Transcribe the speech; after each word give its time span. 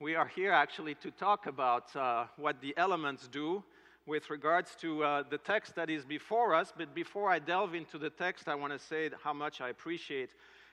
We 0.00 0.14
are 0.14 0.28
here 0.28 0.52
actually 0.52 0.94
to 1.02 1.10
talk 1.10 1.48
about 1.48 1.96
uh, 1.96 2.26
what 2.36 2.60
the 2.60 2.72
elements 2.76 3.26
do 3.26 3.64
with 4.06 4.30
regards 4.30 4.76
to 4.76 5.02
uh, 5.02 5.22
the 5.28 5.38
text 5.38 5.74
that 5.74 5.90
is 5.90 6.04
before 6.04 6.54
us. 6.54 6.72
But 6.76 6.94
before 6.94 7.28
I 7.28 7.40
delve 7.40 7.74
into 7.74 7.98
the 7.98 8.08
text, 8.08 8.46
I 8.46 8.54
want 8.54 8.72
to 8.72 8.78
say 8.78 9.10
how 9.24 9.32
much 9.32 9.60
I 9.60 9.70
appreciate 9.70 10.30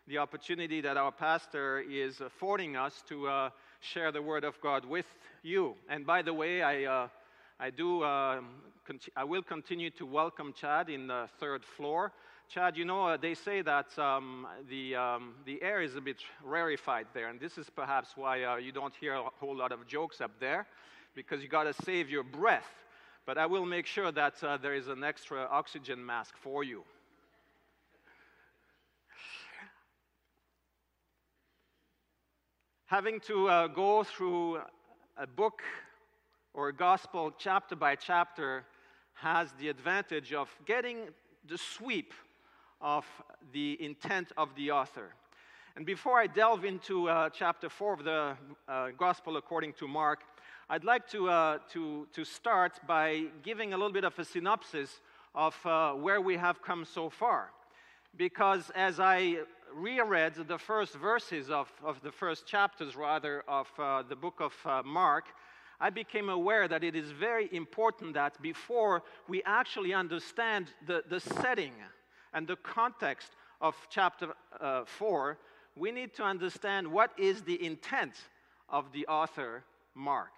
the 0.07 0.19
opportunity 0.19 0.79
that 0.81 0.95
our 0.95 1.11
pastor 1.11 1.83
is 1.89 2.21
affording 2.21 2.75
us 2.75 3.03
to 3.09 3.27
uh, 3.27 3.49
share 3.79 4.11
the 4.11 4.21
Word 4.21 4.43
of 4.43 4.61
God 4.61 4.85
with 4.85 5.07
you. 5.41 5.73
And 5.89 6.05
by 6.05 6.21
the 6.21 6.31
way, 6.35 6.61
I, 6.61 6.83
uh, 6.83 7.07
I 7.59 7.71
do, 7.71 8.03
um, 8.03 8.49
I 9.17 9.23
will 9.23 9.41
continue 9.41 9.89
to 9.89 10.05
welcome 10.05 10.53
Chad 10.53 10.87
in 10.91 11.07
the 11.07 11.27
third 11.39 11.65
floor. 11.65 12.13
Chad, 12.47 12.77
you 12.77 12.85
know, 12.85 13.07
uh, 13.07 13.17
they 13.17 13.33
say 13.33 13.61
that 13.63 13.97
um, 13.97 14.45
the, 14.69 14.95
um, 14.95 15.33
the 15.45 15.61
air 15.63 15.81
is 15.81 15.95
a 15.95 16.01
bit 16.01 16.17
rarefied 16.43 17.07
there, 17.13 17.27
and 17.27 17.39
this 17.39 17.57
is 17.57 17.69
perhaps 17.69 18.09
why 18.15 18.43
uh, 18.43 18.55
you 18.57 18.71
don't 18.71 18.93
hear 18.95 19.15
a 19.15 19.23
whole 19.39 19.55
lot 19.55 19.71
of 19.71 19.87
jokes 19.87 20.21
up 20.21 20.31
there, 20.39 20.67
because 21.15 21.41
you 21.41 21.47
got 21.47 21.63
to 21.63 21.73
save 21.83 22.09
your 22.09 22.23
breath. 22.23 22.69
But 23.25 23.39
I 23.39 23.47
will 23.47 23.65
make 23.65 23.87
sure 23.87 24.11
that 24.11 24.43
uh, 24.43 24.57
there 24.57 24.75
is 24.75 24.87
an 24.87 25.03
extra 25.03 25.47
oxygen 25.49 26.05
mask 26.05 26.35
for 26.37 26.63
you. 26.63 26.83
Having 32.85 33.21
to 33.21 33.49
uh, 33.49 33.67
go 33.67 34.03
through 34.03 34.59
a 35.17 35.25
book 35.25 35.63
or 36.53 36.69
a 36.69 36.73
gospel 36.73 37.33
chapter 37.37 37.75
by 37.75 37.95
chapter 37.95 38.63
has 39.15 39.49
the 39.59 39.69
advantage 39.69 40.31
of 40.31 40.47
getting 40.65 41.07
the 41.47 41.57
sweep 41.57 42.13
of 42.85 43.03
the 43.51 43.83
intent 43.83 44.31
of 44.37 44.49
the 44.55 44.69
author. 44.69 45.15
And 45.75 45.87
before 45.87 46.19
I 46.19 46.27
delve 46.27 46.63
into 46.63 47.09
uh, 47.09 47.29
chapter 47.31 47.67
4 47.67 47.93
of 47.93 48.03
the 48.03 48.37
uh, 48.67 48.89
Gospel 48.95 49.37
according 49.37 49.73
to 49.73 49.87
Mark, 49.87 50.19
I'd 50.69 50.83
like 50.83 51.09
to, 51.09 51.27
uh, 51.27 51.57
to, 51.73 52.07
to 52.13 52.23
start 52.23 52.79
by 52.87 53.23
giving 53.41 53.73
a 53.73 53.77
little 53.77 53.91
bit 53.91 54.03
of 54.03 54.17
a 54.19 54.23
synopsis 54.23 55.01
of 55.33 55.55
uh, 55.65 55.93
where 55.93 56.21
we 56.21 56.37
have 56.37 56.61
come 56.61 56.85
so 56.85 57.09
far. 57.09 57.49
Because 58.15 58.71
as 58.75 58.99
I 58.99 59.39
reread 59.73 60.35
the 60.47 60.59
first 60.59 60.93
verses 60.93 61.49
of, 61.49 61.73
of 61.83 61.99
the 62.03 62.11
first 62.11 62.45
chapters, 62.45 62.95
rather, 62.95 63.43
of 63.47 63.67
uh, 63.79 64.03
the 64.03 64.15
book 64.15 64.39
of 64.39 64.53
uh, 64.63 64.83
Mark, 64.85 65.25
I 65.79 65.89
became 65.89 66.29
aware 66.29 66.67
that 66.67 66.83
it 66.83 66.95
is 66.95 67.09
very 67.09 67.49
important 67.51 68.13
that 68.13 68.39
before 68.43 69.01
we 69.27 69.41
actually 69.43 69.93
understand 69.93 70.67
the, 70.85 71.03
the 71.09 71.19
setting 71.19 71.73
and 72.35 72.45
the 72.47 72.57
context 72.57 73.31
of 73.61 73.75
chapter 73.89 74.33
uh, 74.59 74.83
4, 74.85 75.39
we 75.75 75.91
need 75.91 76.13
to 76.15 76.23
understand 76.23 76.85
what 76.85 77.11
is 77.17 77.41
the 77.41 77.65
intent 77.65 78.13
of 78.69 78.91
the 78.91 79.07
author, 79.07 79.63
Mark. 79.95 80.33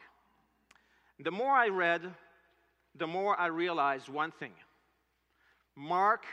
The 1.19 1.31
more 1.31 1.51
I 1.51 1.69
read, 1.69 2.01
the 2.95 3.07
more 3.07 3.37
I 3.37 3.47
realized 3.47 4.07
one 4.07 4.31
thing 4.31 4.53
Mark 5.75 6.23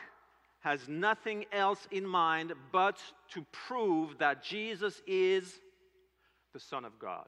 has 0.60 0.88
nothing 0.88 1.44
else 1.52 1.86
in 1.90 2.06
mind 2.06 2.52
but 2.70 2.98
to 3.30 3.44
prove 3.52 4.18
that 4.18 4.42
Jesus 4.42 5.02
is 5.06 5.60
the 6.52 6.60
Son 6.60 6.84
of 6.84 6.98
God. 6.98 7.26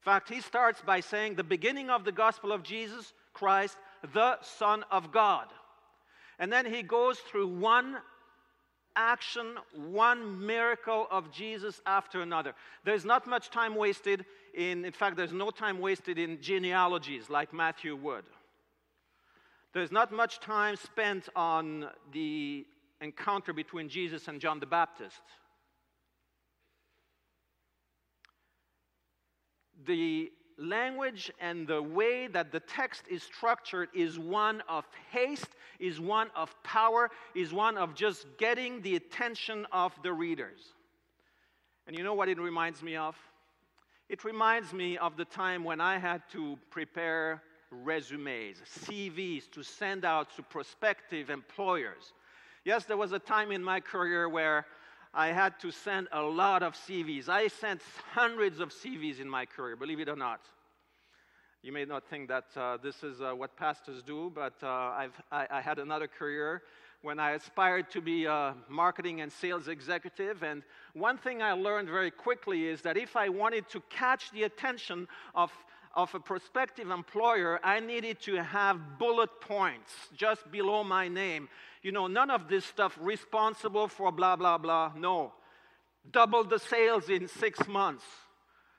In 0.00 0.04
fact, 0.04 0.28
he 0.28 0.40
starts 0.40 0.80
by 0.82 1.00
saying 1.00 1.34
the 1.34 1.44
beginning 1.44 1.90
of 1.90 2.04
the 2.04 2.12
gospel 2.12 2.52
of 2.52 2.62
Jesus 2.62 3.12
Christ, 3.32 3.76
the 4.12 4.38
Son 4.42 4.84
of 4.90 5.12
God. 5.12 5.48
And 6.38 6.52
then 6.52 6.66
he 6.66 6.82
goes 6.82 7.18
through 7.18 7.48
one 7.48 7.98
action, 8.94 9.54
one 9.74 10.44
miracle 10.44 11.06
of 11.10 11.30
Jesus 11.32 11.80
after 11.86 12.20
another. 12.20 12.54
There's 12.84 13.04
not 13.04 13.26
much 13.26 13.50
time 13.50 13.74
wasted 13.74 14.24
in, 14.54 14.84
in 14.84 14.92
fact, 14.92 15.16
there's 15.16 15.32
no 15.32 15.50
time 15.50 15.80
wasted 15.80 16.18
in 16.18 16.40
genealogies 16.42 17.30
like 17.30 17.52
Matthew 17.52 17.94
would. 17.96 18.24
There's 19.72 19.92
not 19.92 20.10
much 20.12 20.40
time 20.40 20.76
spent 20.76 21.28
on 21.36 21.88
the 22.12 22.66
encounter 23.00 23.52
between 23.52 23.88
Jesus 23.88 24.26
and 24.26 24.40
John 24.40 24.58
the 24.58 24.66
Baptist. 24.66 25.20
The 29.86 30.32
language 30.58 31.30
and 31.40 31.66
the 31.66 31.80
way 31.80 32.26
that 32.26 32.52
the 32.52 32.60
text 32.60 33.04
is 33.08 33.22
structured 33.22 33.88
is 33.94 34.18
one 34.18 34.62
of 34.68 34.84
haste, 35.10 35.48
is 35.78 36.00
one 36.00 36.30
of 36.34 36.54
power, 36.62 37.10
is 37.34 37.52
one 37.52 37.78
of 37.78 37.94
just 37.94 38.26
getting 38.38 38.82
the 38.82 38.96
attention 38.96 39.66
of 39.72 39.92
the 40.02 40.12
readers. 40.12 40.60
And 41.86 41.96
you 41.96 42.02
know 42.02 42.14
what 42.14 42.28
it 42.28 42.38
reminds 42.38 42.82
me 42.82 42.96
of? 42.96 43.16
It 44.08 44.24
reminds 44.24 44.72
me 44.72 44.98
of 44.98 45.16
the 45.16 45.24
time 45.24 45.64
when 45.64 45.80
I 45.80 45.98
had 45.98 46.22
to 46.32 46.58
prepare 46.70 47.42
resumes, 47.70 48.56
CVs 48.84 49.50
to 49.52 49.62
send 49.62 50.04
out 50.04 50.34
to 50.36 50.42
prospective 50.42 51.30
employers. 51.30 52.12
Yes, 52.64 52.84
there 52.84 52.96
was 52.96 53.12
a 53.12 53.18
time 53.18 53.52
in 53.52 53.62
my 53.62 53.80
career 53.80 54.28
where 54.28 54.66
I 55.14 55.28
had 55.28 55.58
to 55.60 55.70
send 55.70 56.08
a 56.12 56.22
lot 56.22 56.62
of 56.62 56.74
CVs. 56.74 57.28
I 57.28 57.48
sent 57.48 57.80
hundreds 58.12 58.60
of 58.60 58.70
CVs 58.70 59.20
in 59.20 59.28
my 59.28 59.46
career, 59.46 59.76
believe 59.76 60.00
it 60.00 60.08
or 60.08 60.16
not. 60.16 60.40
You 61.62 61.72
may 61.72 61.84
not 61.84 62.08
think 62.08 62.28
that 62.28 62.44
uh, 62.56 62.76
this 62.76 63.02
is 63.02 63.20
uh, 63.20 63.32
what 63.32 63.56
pastors 63.56 64.02
do, 64.02 64.30
but 64.34 64.54
uh, 64.62 64.66
I, 64.66 65.08
I, 65.32 65.60
had 65.60 65.80
another 65.80 66.06
career 66.06 66.62
when 67.02 67.18
I 67.18 67.32
aspired 67.32 67.90
to 67.90 68.00
be 68.00 68.26
a 68.26 68.54
marketing 68.68 69.22
and 69.22 69.32
sales 69.32 69.66
executive. 69.66 70.44
And 70.44 70.62
one 70.92 71.18
thing 71.18 71.42
I 71.42 71.52
learned 71.52 71.88
very 71.88 72.12
quickly 72.12 72.68
is 72.68 72.82
that 72.82 72.96
if 72.96 73.16
I 73.16 73.28
wanted 73.28 73.68
to 73.70 73.82
catch 73.90 74.30
the 74.30 74.44
attention 74.44 75.08
of 75.34 75.50
of 75.94 76.14
a 76.14 76.20
prospective 76.20 76.90
employer, 76.90 77.58
I 77.64 77.80
needed 77.80 78.20
to 78.20 78.42
have 78.42 78.98
bullet 78.98 79.30
points 79.40 79.92
just 80.14 80.48
below 80.52 80.84
my 80.84 81.08
name. 81.08 81.48
You 81.82 81.92
know, 81.92 82.06
none 82.06 82.30
of 82.30 82.48
this 82.48 82.64
stuff 82.64 82.98
responsible 83.00 83.88
for 83.88 84.10
blah, 84.10 84.36
blah, 84.36 84.58
blah. 84.58 84.92
No. 84.96 85.32
Double 86.10 86.44
the 86.44 86.58
sales 86.58 87.08
in 87.08 87.28
six 87.28 87.66
months, 87.68 88.04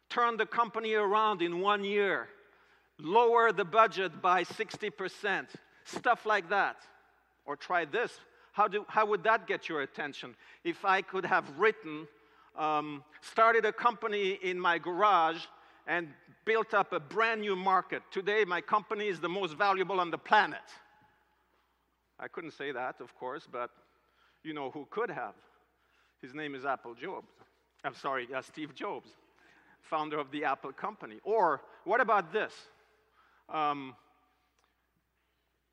turn 0.10 0.38
the 0.38 0.46
company 0.46 0.94
around 0.94 1.42
in 1.42 1.60
one 1.60 1.84
year, 1.84 2.28
lower 3.00 3.52
the 3.52 3.66
budget 3.66 4.22
by 4.22 4.44
60%, 4.44 5.48
stuff 5.86 6.26
like 6.26 6.50
that. 6.50 6.78
Or 7.46 7.56
try 7.56 7.86
this. 7.86 8.12
How, 8.52 8.68
do, 8.68 8.86
how 8.88 9.06
would 9.06 9.24
that 9.24 9.48
get 9.48 9.70
your 9.70 9.82
attention? 9.82 10.36
If 10.64 10.86
I 10.86 11.02
could 11.02 11.26
have 11.26 11.46
written, 11.58 12.08
um, 12.58 13.04
started 13.22 13.66
a 13.66 13.72
company 13.72 14.38
in 14.42 14.60
my 14.60 14.78
garage 14.78 15.46
and 15.88 16.10
built 16.46 16.74
up 16.74 16.94
a 16.94 17.00
brand 17.00 17.42
new 17.42 17.56
market. 17.56 18.04
Today, 18.12 18.44
my 18.46 18.62
company 18.62 19.08
is 19.08 19.20
the 19.20 19.30
most 19.30 19.56
valuable 19.56 20.00
on 20.00 20.12
the 20.12 20.18
planet. 20.18 20.62
I 22.20 22.28
couldn't 22.28 22.52
say 22.52 22.72
that, 22.72 23.00
of 23.00 23.18
course, 23.18 23.48
but 23.50 23.70
you 24.44 24.54
know 24.54 24.72
who 24.72 24.88
could 24.90 25.10
have. 25.10 25.36
His 26.22 26.34
name 26.34 26.54
is 26.54 26.66
Apple 26.66 26.94
Jobs. 26.94 27.28
I'm 27.84 27.96
sorry, 27.96 28.28
uh, 28.36 28.42
Steve 28.42 28.76
Jobs, 28.76 29.10
founder 29.82 30.20
of 30.20 30.30
the 30.32 30.44
Apple 30.44 30.74
company. 30.74 31.20
Or 31.24 31.62
what 31.86 32.02
about 32.02 32.34
this? 32.34 32.54
Um, 33.48 33.96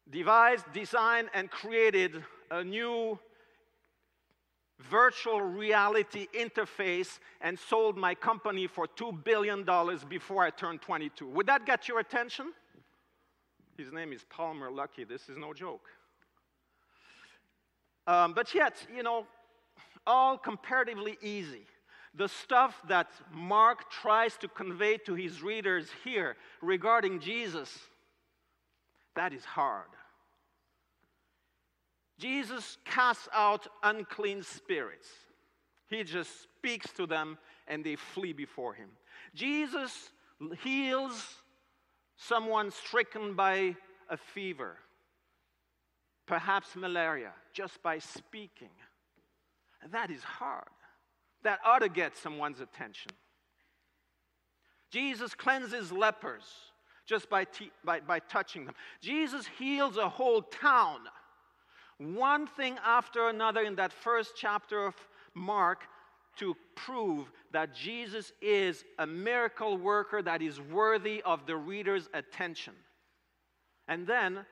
devised, 0.08 0.64
designed, 0.72 1.30
and 1.34 1.50
created 1.50 2.22
a 2.50 2.62
new 2.62 3.18
virtual 4.90 5.40
reality 5.40 6.28
interface 6.32 7.18
and 7.40 7.58
sold 7.58 7.96
my 7.96 8.14
company 8.14 8.68
for 8.68 8.86
$2 8.86 9.24
billion 9.24 9.66
before 10.08 10.44
I 10.44 10.50
turned 10.50 10.82
22. 10.82 11.26
Would 11.28 11.46
that 11.46 11.66
get 11.66 11.88
your 11.88 11.98
attention? 11.98 12.52
His 13.76 13.92
name 13.92 14.12
is 14.12 14.24
Palmer 14.28 14.70
Luckey. 14.70 15.08
This 15.08 15.28
is 15.28 15.36
no 15.36 15.52
joke. 15.52 15.88
Um, 18.06 18.32
but 18.32 18.54
yet, 18.54 18.74
you 18.94 19.02
know, 19.02 19.26
all 20.06 20.38
comparatively 20.38 21.18
easy. 21.22 21.66
The 22.14 22.28
stuff 22.28 22.80
that 22.88 23.08
Mark 23.32 23.90
tries 23.90 24.36
to 24.38 24.48
convey 24.48 24.96
to 24.98 25.14
his 25.14 25.42
readers 25.42 25.88
here 26.04 26.36
regarding 26.62 27.20
Jesus, 27.20 27.76
that 29.16 29.32
is 29.34 29.44
hard. 29.44 29.88
Jesus 32.18 32.78
casts 32.84 33.28
out 33.34 33.66
unclean 33.82 34.42
spirits. 34.42 35.08
He 35.90 36.02
just 36.04 36.30
speaks 36.42 36.90
to 36.92 37.06
them 37.06 37.38
and 37.68 37.84
they 37.84 37.96
flee 37.96 38.32
before 38.32 38.72
him. 38.72 38.88
Jesus 39.34 40.10
heals 40.62 41.42
someone 42.16 42.70
stricken 42.70 43.34
by 43.34 43.76
a 44.08 44.16
fever, 44.16 44.76
perhaps 46.26 46.76
malaria, 46.76 47.32
just 47.52 47.82
by 47.82 47.98
speaking. 47.98 48.70
that 49.90 50.10
is 50.10 50.22
hard. 50.22 50.64
That 51.42 51.60
ought 51.64 51.80
to 51.80 51.88
get 51.88 52.16
someone's 52.16 52.60
attention. 52.60 53.12
Jesus 54.90 55.34
cleanses 55.34 55.92
lepers 55.92 56.44
just 57.06 57.30
by, 57.30 57.46
by, 57.84 58.00
by 58.00 58.18
touching 58.18 58.64
them. 58.64 58.74
Jesus 59.00 59.46
heals 59.58 59.96
a 59.96 60.08
whole 60.08 60.42
town 60.42 61.00
one 61.98 62.46
thing 62.46 62.76
after 62.84 63.28
another 63.28 63.62
in 63.62 63.76
that 63.76 63.92
first 63.92 64.32
chapter 64.36 64.84
of 64.84 64.94
Mark 65.34 65.84
to 66.38 66.54
prove 66.74 67.30
that 67.52 67.74
Jesus 67.74 68.32
is 68.42 68.84
a 68.98 69.06
miracle 69.06 69.78
worker 69.78 70.20
that 70.20 70.42
is 70.42 70.60
worthy 70.60 71.22
of 71.22 71.46
the 71.46 71.56
reader's 71.56 72.08
attention. 72.12 72.74
And 73.88 74.06
then 74.06 74.44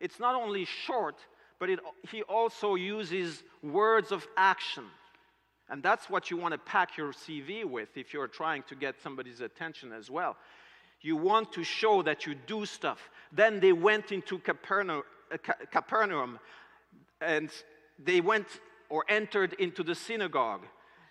it's 0.00 0.20
not 0.20 0.34
only 0.34 0.64
short, 0.64 1.16
but 1.58 1.70
it, 1.70 1.80
he 2.10 2.22
also 2.22 2.74
uses 2.74 3.42
words 3.62 4.12
of 4.12 4.26
action. 4.36 4.84
And 5.70 5.82
that's 5.82 6.08
what 6.08 6.30
you 6.30 6.36
want 6.36 6.52
to 6.52 6.58
pack 6.58 6.96
your 6.96 7.12
CV 7.12 7.64
with 7.64 7.96
if 7.96 8.14
you're 8.14 8.28
trying 8.28 8.62
to 8.64 8.74
get 8.74 9.00
somebody's 9.02 9.40
attention 9.40 9.92
as 9.92 10.10
well. 10.10 10.36
You 11.00 11.16
want 11.16 11.52
to 11.52 11.64
show 11.64 12.02
that 12.02 12.26
you 12.26 12.34
do 12.34 12.64
stuff. 12.64 13.10
Then 13.32 13.60
they 13.60 13.72
went 13.72 14.10
into 14.10 14.38
Capernaum, 14.38 15.02
uh, 15.32 15.36
Capernaum 15.70 16.38
and 17.20 17.50
they 17.98 18.20
went 18.20 18.46
or 18.88 19.04
entered 19.08 19.52
into 19.54 19.82
the 19.82 19.94
synagogue. 19.94 20.64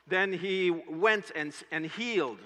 Then 0.07 0.33
he 0.33 0.71
went 0.71 1.31
and, 1.35 1.53
and 1.71 1.85
healed. 1.85 2.39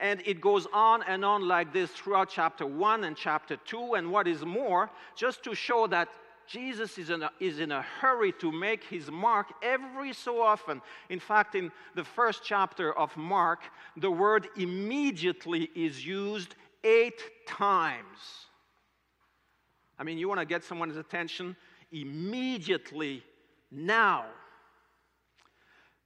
And 0.00 0.22
it 0.24 0.40
goes 0.40 0.66
on 0.72 1.02
and 1.04 1.24
on 1.24 1.46
like 1.46 1.72
this 1.72 1.90
throughout 1.90 2.30
chapter 2.30 2.66
1 2.66 3.04
and 3.04 3.16
chapter 3.16 3.56
2. 3.56 3.94
And 3.94 4.10
what 4.10 4.26
is 4.26 4.44
more, 4.44 4.90
just 5.14 5.42
to 5.44 5.54
show 5.54 5.86
that 5.88 6.08
Jesus 6.46 6.98
is 6.98 7.10
in, 7.10 7.22
a, 7.22 7.30
is 7.40 7.60
in 7.60 7.72
a 7.72 7.82
hurry 7.82 8.32
to 8.40 8.50
make 8.50 8.84
his 8.84 9.10
mark 9.10 9.52
every 9.62 10.12
so 10.12 10.42
often. 10.42 10.82
In 11.08 11.20
fact, 11.20 11.54
in 11.54 11.70
the 11.94 12.04
first 12.04 12.42
chapter 12.44 12.92
of 12.92 13.16
Mark, 13.16 13.60
the 13.96 14.10
word 14.10 14.48
immediately 14.56 15.70
is 15.74 16.04
used 16.04 16.54
eight 16.84 17.22
times. 17.46 18.18
I 19.98 20.04
mean, 20.04 20.18
you 20.18 20.28
want 20.28 20.40
to 20.40 20.46
get 20.46 20.64
someone's 20.64 20.96
attention 20.96 21.56
immediately, 21.92 23.22
now. 23.70 24.24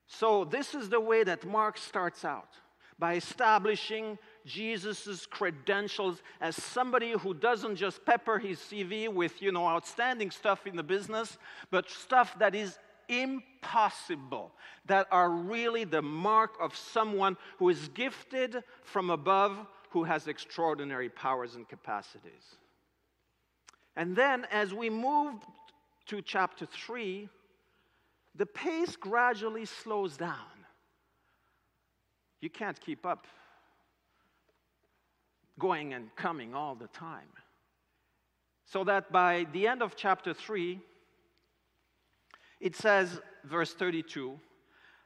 So, 0.06 0.44
this 0.44 0.74
is 0.74 0.88
the 0.88 1.00
way 1.00 1.24
that 1.24 1.44
Mark 1.44 1.78
starts 1.78 2.24
out 2.24 2.50
by 2.98 3.14
establishing 3.14 4.18
Jesus' 4.44 5.26
credentials 5.26 6.22
as 6.40 6.56
somebody 6.56 7.12
who 7.12 7.34
doesn't 7.34 7.76
just 7.76 8.04
pepper 8.04 8.38
his 8.38 8.58
CV 8.58 9.12
with, 9.12 9.42
you 9.42 9.52
know, 9.52 9.66
outstanding 9.66 10.30
stuff 10.30 10.66
in 10.66 10.76
the 10.76 10.82
business, 10.82 11.36
but 11.70 11.90
stuff 11.90 12.38
that 12.38 12.54
is 12.54 12.78
impossible, 13.08 14.52
that 14.86 15.06
are 15.10 15.30
really 15.30 15.84
the 15.84 16.02
mark 16.02 16.54
of 16.60 16.74
someone 16.74 17.36
who 17.58 17.68
is 17.68 17.88
gifted 17.88 18.62
from 18.82 19.10
above, 19.10 19.56
who 19.90 20.04
has 20.04 20.26
extraordinary 20.26 21.08
powers 21.08 21.54
and 21.54 21.68
capacities. 21.68 22.56
And 23.94 24.16
then 24.16 24.46
as 24.50 24.74
we 24.74 24.90
move 24.90 25.34
to 26.06 26.22
chapter 26.22 26.66
3, 26.66 27.28
the 28.34 28.46
pace 28.46 28.96
gradually 28.96 29.64
slows 29.64 30.16
down. 30.16 30.55
You 32.40 32.50
can't 32.50 32.80
keep 32.80 33.06
up 33.06 33.26
going 35.58 35.94
and 35.94 36.14
coming 36.16 36.54
all 36.54 36.74
the 36.74 36.88
time. 36.88 37.28
So 38.66 38.84
that 38.84 39.10
by 39.10 39.46
the 39.52 39.68
end 39.68 39.82
of 39.82 39.96
chapter 39.96 40.34
3, 40.34 40.80
it 42.60 42.74
says, 42.74 43.20
verse 43.44 43.72
32, 43.74 44.38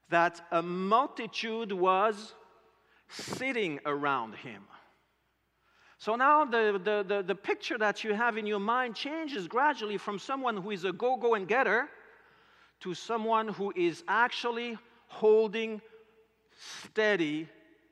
that 0.08 0.40
a 0.50 0.62
multitude 0.62 1.72
was 1.72 2.34
sitting 3.08 3.80
around 3.84 4.34
him. 4.34 4.62
So 5.98 6.16
now 6.16 6.44
the, 6.46 6.80
the, 6.82 7.04
the, 7.06 7.22
the, 7.22 7.34
picture 7.34 7.76
that 7.76 8.02
you 8.02 8.14
have 8.14 8.38
in 8.38 8.46
your 8.46 8.58
mind 8.58 8.94
changes 8.96 9.46
gradually 9.46 9.98
from 9.98 10.18
someone 10.18 10.56
who 10.56 10.70
is 10.70 10.84
a 10.84 10.92
go 10.92 11.16
go 11.16 11.34
and 11.34 11.46
getter 11.46 11.88
to 12.80 12.94
someone 12.94 13.48
who 13.48 13.70
is 13.76 14.02
actually 14.08 14.78
holding 15.08 15.82
steady 16.84 17.48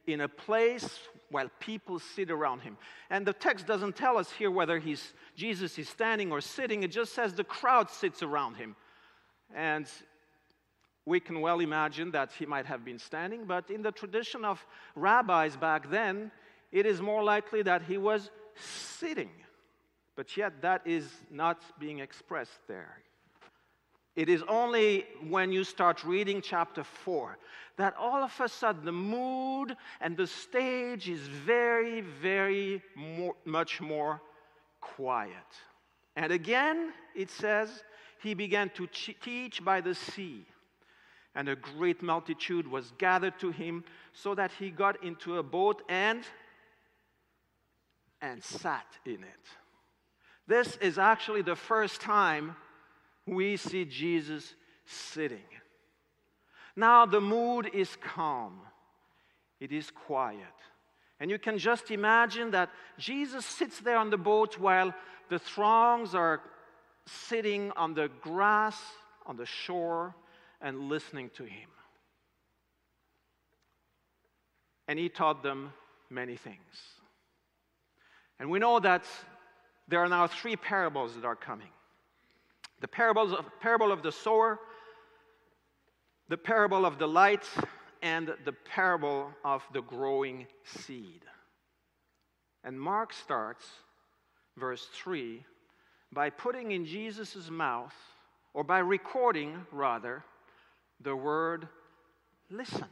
in 0.07 0.23
a 0.23 0.29
place 0.29 1.01
while 1.31 1.51
people 1.61 1.99
sit 1.99 2.31
around 2.31 2.61
him. 2.61 2.77
And 3.11 3.27
the 3.27 3.33
text 3.33 3.67
doesn't 3.67 3.97
tell 3.97 4.17
us 4.17 4.31
here 4.31 4.51
whether 4.51 4.79
he's, 4.79 5.13
Jesus 5.37 5.79
is 5.79 5.89
standing 5.89 6.33
or 6.33 6.41
sitting, 6.41 6.83
it 6.83 6.91
just 6.91 7.15
says 7.15 7.35
the 7.35 7.45
crowd 7.45 7.91
sits 7.91 8.23
around 8.23 8.55
him. 8.55 8.77
And 9.55 9.87
we 11.05 11.21
can 11.21 11.41
well 11.41 11.61
imagine 11.61 12.11
that 12.13 12.33
he 12.33 12.47
might 12.47 12.67
have 12.67 12.85
been 12.85 12.99
standing, 12.99 13.45
but 13.47 13.71
in 13.71 13.83
the 13.83 13.93
tradition 13.93 14.45
of 14.45 14.65
rabbis 14.95 15.57
back 15.57 15.91
then, 15.91 16.31
it 16.71 16.85
is 16.85 17.01
more 17.01 17.23
likely 17.23 17.63
that 17.63 17.83
he 17.83 17.97
was 17.97 18.31
sitting. 18.55 19.31
But 20.17 20.37
yet, 20.37 20.61
that 20.63 20.83
is 20.85 21.09
not 21.31 21.63
being 21.79 22.01
expressed 22.01 22.67
there. 22.67 22.99
It 24.19 24.29
is 24.29 24.43
only 24.49 25.07
when 25.29 25.53
you 25.53 25.63
start 25.63 26.03
reading 26.03 26.43
chapter 26.43 26.83
4 26.83 27.39
that 27.77 27.95
all 27.97 28.25
of 28.25 28.33
a 28.41 28.49
sudden 28.49 28.85
the 28.85 28.91
mood 28.91 29.77
and 30.01 30.17
the 30.17 30.27
stage 30.27 31.09
is 31.09 31.21
very, 31.21 32.01
very 32.01 32.83
more, 32.97 33.37
much 33.45 33.81
more 33.81 34.21
quiet. 34.81 35.31
And 36.17 36.33
again, 36.33 36.93
it 37.15 37.31
says, 37.31 37.85
he 38.21 38.35
began 38.35 38.71
to 38.71 38.89
teach 38.89 39.65
by 39.65 39.81
the 39.81 39.95
sea, 39.95 40.47
and 41.37 41.49
a 41.49 41.55
great 41.55 42.03
multitude 42.03 42.67
was 42.67 42.93
gathered 42.99 43.39
to 43.39 43.53
him, 43.53 43.85
so 44.15 44.35
that 44.35 44.51
he 44.59 44.71
got 44.71 45.01
into 45.05 45.39
a 45.39 45.45
boat 45.45 45.81
and 45.89 46.25
and 48.21 48.43
sat 48.43 48.99
in 49.05 49.23
it. 49.23 49.45
This 50.49 50.77
is 50.79 50.99
actually 50.99 51.43
the 51.43 51.55
first 51.55 52.01
time 52.01 52.57
we 53.29 53.57
see 53.57 53.85
Jesus 53.85 54.55
sitting. 54.85 55.39
Now 56.77 57.07
the 57.07 57.21
mood 57.21 57.71
is 57.73 57.97
calm, 58.01 58.61
it 59.61 59.73
is 59.73 59.91
quiet. 59.91 60.39
And 61.21 61.31
you 61.31 61.39
can 61.39 61.59
just 61.59 61.91
imagine 61.91 62.53
that 62.53 62.71
Jesus 62.97 63.45
sits 63.45 63.81
there 63.81 63.97
on 63.97 64.11
the 64.11 64.17
boat 64.17 64.57
while 64.59 64.95
the 65.29 65.39
throngs 65.39 66.15
are 66.15 66.41
sitting 67.07 67.73
on 67.73 67.95
the 67.95 68.09
grass 68.21 68.81
on 69.27 69.37
the 69.37 69.47
shore 69.47 70.15
and 70.61 70.89
listening 70.89 71.31
to 71.35 71.45
him. 71.45 71.69
And 74.87 74.99
he 74.99 75.09
taught 75.09 75.43
them 75.43 75.73
many 76.09 76.37
things. 76.37 76.59
And 78.39 78.49
we 78.49 78.59
know 78.59 78.79
that 78.81 79.05
there 79.89 80.01
are 80.01 80.09
now 80.09 80.29
three 80.29 80.57
parables 80.57 81.15
that 81.17 81.25
are 81.25 81.37
coming 81.37 81.69
the 82.81 82.89
parables 82.89 83.33
of, 83.33 83.47
parable 83.61 83.93
of 83.93 84.03
the 84.03 84.13
sower, 84.13 84.59
the 86.29 86.37
parable 86.37 86.85
of 86.85 86.99
the 86.99 87.07
light, 87.07 87.49
and 88.03 88.33
the 88.45 88.53
parable 88.53 89.31
of 89.45 89.63
the 89.73 89.83
growing 89.83 90.47
seed. 90.65 91.23
And 92.65 92.81
Mark 92.81 93.13
starts, 93.13 93.65
verse 94.57 94.87
3, 94.93 95.45
by 96.13 96.31
putting 96.31 96.73
in 96.73 96.85
Jesus' 96.85 97.51
mouth, 97.51 97.95
or 98.55 98.65
by 98.65 98.79
recording, 98.79 99.67
rather, 99.73 100.25
the 101.01 101.15
word 101.15 101.69
listen. 102.51 102.87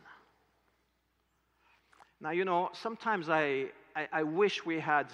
Now, 2.21 2.31
you 2.31 2.45
know, 2.45 2.71
sometimes 2.73 3.29
I, 3.29 3.67
I, 3.95 4.09
I 4.13 4.23
wish 4.23 4.65
we 4.65 4.81
had 4.81 5.09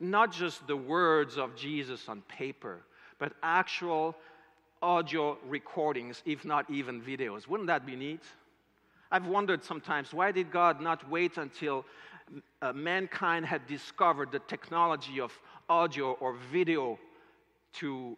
not 0.00 0.32
just 0.32 0.66
the 0.66 0.76
words 0.76 1.38
of 1.38 1.56
Jesus 1.56 2.08
on 2.08 2.22
paper, 2.22 2.82
but 3.18 3.32
actual 3.42 4.14
audio 4.82 5.38
recordings, 5.48 6.22
if 6.26 6.44
not 6.44 6.68
even 6.70 7.00
videos. 7.00 7.48
Wouldn't 7.48 7.68
that 7.68 7.86
be 7.86 7.96
neat? 7.96 8.22
I've 9.10 9.26
wondered 9.26 9.64
sometimes 9.64 10.12
why 10.12 10.32
did 10.32 10.50
God 10.50 10.80
not 10.80 11.08
wait 11.08 11.38
until 11.38 11.84
uh, 12.60 12.72
mankind 12.72 13.46
had 13.46 13.66
discovered 13.66 14.32
the 14.32 14.40
technology 14.40 15.20
of 15.20 15.32
audio 15.68 16.12
or 16.12 16.34
video 16.52 16.98
to, 17.74 18.16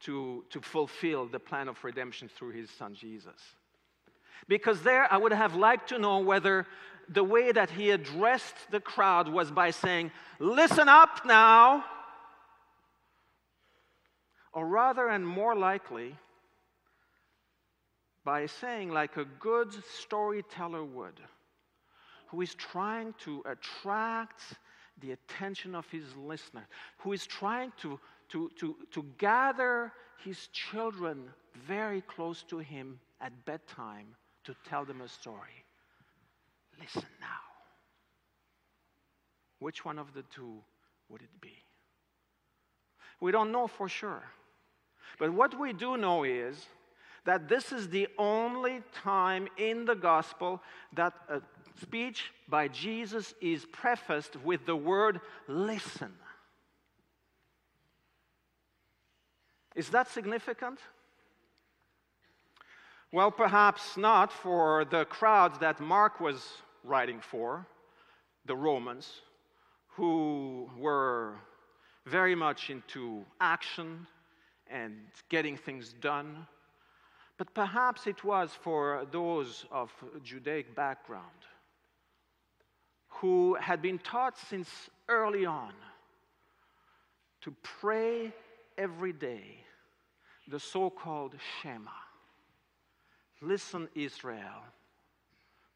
to, 0.00 0.44
to 0.50 0.60
fulfill 0.60 1.26
the 1.26 1.38
plan 1.38 1.68
of 1.68 1.82
redemption 1.84 2.28
through 2.28 2.50
his 2.50 2.70
son 2.70 2.94
Jesus? 2.94 3.40
Because 4.48 4.82
there 4.82 5.12
I 5.12 5.18
would 5.18 5.32
have 5.32 5.54
liked 5.54 5.90
to 5.90 5.98
know 5.98 6.18
whether 6.18 6.66
the 7.08 7.22
way 7.22 7.52
that 7.52 7.70
he 7.70 7.90
addressed 7.90 8.54
the 8.70 8.80
crowd 8.80 9.28
was 9.28 9.50
by 9.50 9.70
saying, 9.70 10.10
Listen 10.38 10.88
up 10.88 11.24
now. 11.24 11.84
Or 14.52 14.66
rather, 14.66 15.08
and 15.08 15.26
more 15.26 15.54
likely, 15.54 16.16
by 18.24 18.46
saying, 18.46 18.90
like 18.90 19.16
a 19.16 19.24
good 19.24 19.72
storyteller 19.84 20.84
would, 20.84 21.20
who 22.28 22.40
is 22.40 22.54
trying 22.54 23.14
to 23.20 23.42
attract 23.46 24.42
the 25.00 25.12
attention 25.12 25.74
of 25.74 25.88
his 25.88 26.04
listener, 26.16 26.66
who 26.98 27.12
is 27.12 27.26
trying 27.26 27.72
to, 27.80 27.98
to, 28.28 28.50
to, 28.58 28.76
to 28.92 29.04
gather 29.18 29.92
his 30.24 30.48
children 30.48 31.24
very 31.66 32.00
close 32.02 32.42
to 32.44 32.58
him 32.58 33.00
at 33.20 33.44
bedtime 33.44 34.06
to 34.44 34.54
tell 34.68 34.84
them 34.84 35.00
a 35.00 35.08
story. 35.08 35.64
Listen 36.78 37.04
now. 37.20 37.26
Which 39.58 39.84
one 39.84 39.98
of 39.98 40.12
the 40.14 40.22
two 40.34 40.58
would 41.08 41.22
it 41.22 41.40
be? 41.40 41.54
We 43.20 43.30
don't 43.30 43.52
know 43.52 43.66
for 43.66 43.88
sure. 43.88 44.24
But 45.18 45.32
what 45.32 45.58
we 45.58 45.72
do 45.72 45.96
know 45.96 46.24
is 46.24 46.66
that 47.24 47.48
this 47.48 47.72
is 47.72 47.88
the 47.88 48.08
only 48.18 48.82
time 48.94 49.48
in 49.56 49.84
the 49.84 49.94
gospel 49.94 50.60
that 50.94 51.14
a 51.28 51.40
speech 51.80 52.32
by 52.48 52.68
Jesus 52.68 53.34
is 53.40 53.64
prefaced 53.66 54.36
with 54.36 54.66
the 54.66 54.76
word 54.76 55.20
listen. 55.48 56.12
Is 59.74 59.88
that 59.90 60.10
significant? 60.10 60.78
Well, 63.10 63.30
perhaps 63.30 63.96
not 63.96 64.32
for 64.32 64.84
the 64.84 65.04
crowds 65.04 65.58
that 65.58 65.80
Mark 65.80 66.20
was 66.20 66.48
writing 66.84 67.20
for, 67.20 67.66
the 68.46 68.56
Romans, 68.56 69.08
who 69.96 70.68
were 70.78 71.34
very 72.06 72.34
much 72.34 72.70
into 72.70 73.24
action 73.40 74.06
and 74.72 74.94
getting 75.28 75.56
things 75.56 75.92
done. 76.00 76.46
But 77.36 77.54
perhaps 77.54 78.06
it 78.06 78.24
was 78.24 78.50
for 78.62 79.06
those 79.10 79.64
of 79.70 79.92
Judaic 80.22 80.74
background 80.74 81.26
who 83.08 83.54
had 83.54 83.82
been 83.82 83.98
taught 83.98 84.38
since 84.38 84.68
early 85.08 85.44
on 85.44 85.72
to 87.42 87.54
pray 87.62 88.32
every 88.78 89.12
day 89.12 89.58
the 90.48 90.58
so 90.58 90.90
called 90.90 91.34
Shema. 91.60 91.90
Listen, 93.40 93.88
Israel, 93.94 94.62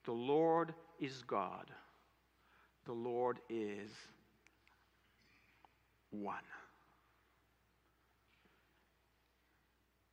the 0.05 0.13
Lord 0.13 0.75
is 1.01 1.23
God, 1.27 1.67
the 2.85 2.93
Lord 2.93 3.39
is 3.49 3.91
one. 6.11 6.37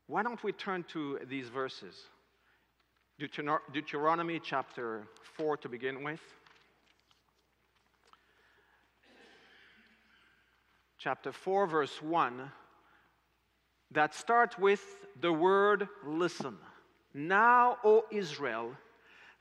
Why 0.08 0.22
don't 0.22 0.44
we 0.44 0.52
turn 0.52 0.84
to 0.90 1.20
these 1.30 1.48
verses? 1.48 1.96
Deuteronomy 3.20 4.40
chapter 4.40 5.08
4 5.38 5.58
to 5.58 5.70
begin 5.70 6.04
with. 6.04 6.20
Chapter 10.98 11.32
4, 11.32 11.68
verse 11.68 12.02
1, 12.02 12.52
that 13.92 14.14
starts 14.14 14.58
with 14.58 14.84
the 15.20 15.32
word 15.32 15.88
listen. 16.06 16.58
Now, 17.14 17.78
O 17.84 18.06
Israel, 18.12 18.72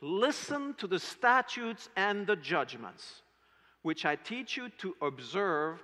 listen 0.00 0.74
to 0.78 0.86
the 0.86 0.98
statutes 0.98 1.88
and 1.96 2.26
the 2.26 2.36
judgments, 2.36 3.22
which 3.82 4.04
I 4.04 4.16
teach 4.16 4.56
you 4.56 4.68
to 4.78 4.94
observe, 5.00 5.82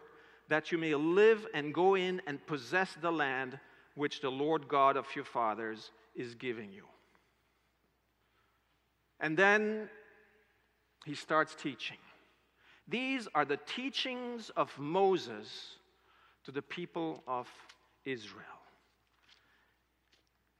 that 0.48 0.70
you 0.70 0.78
may 0.78 0.94
live 0.94 1.46
and 1.54 1.72
go 1.72 1.94
in 1.94 2.22
and 2.26 2.44
possess 2.46 2.96
the 3.00 3.12
land 3.12 3.58
which 3.98 4.20
the 4.20 4.30
Lord 4.30 4.68
God 4.68 4.96
of 4.96 5.06
your 5.16 5.24
fathers 5.24 5.90
is 6.14 6.36
giving 6.36 6.72
you. 6.72 6.84
And 9.18 9.36
then 9.36 9.88
he 11.04 11.14
starts 11.14 11.56
teaching. 11.56 11.96
These 12.86 13.26
are 13.34 13.44
the 13.44 13.56
teachings 13.56 14.50
of 14.56 14.72
Moses 14.78 15.74
to 16.44 16.52
the 16.52 16.62
people 16.62 17.24
of 17.26 17.48
Israel. 18.04 18.44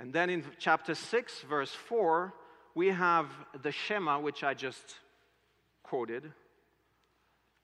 And 0.01 0.13
then 0.13 0.31
in 0.31 0.45
chapter 0.59 0.95
6, 0.97 1.41
verse 1.49 1.71
4, 1.71 2.35
we 2.75 2.89
have 2.89 3.27
the 3.63 3.71
Shema, 3.73 4.19
which 4.19 4.43
I 4.43 4.55
just 4.55 4.97
quoted. 5.85 6.33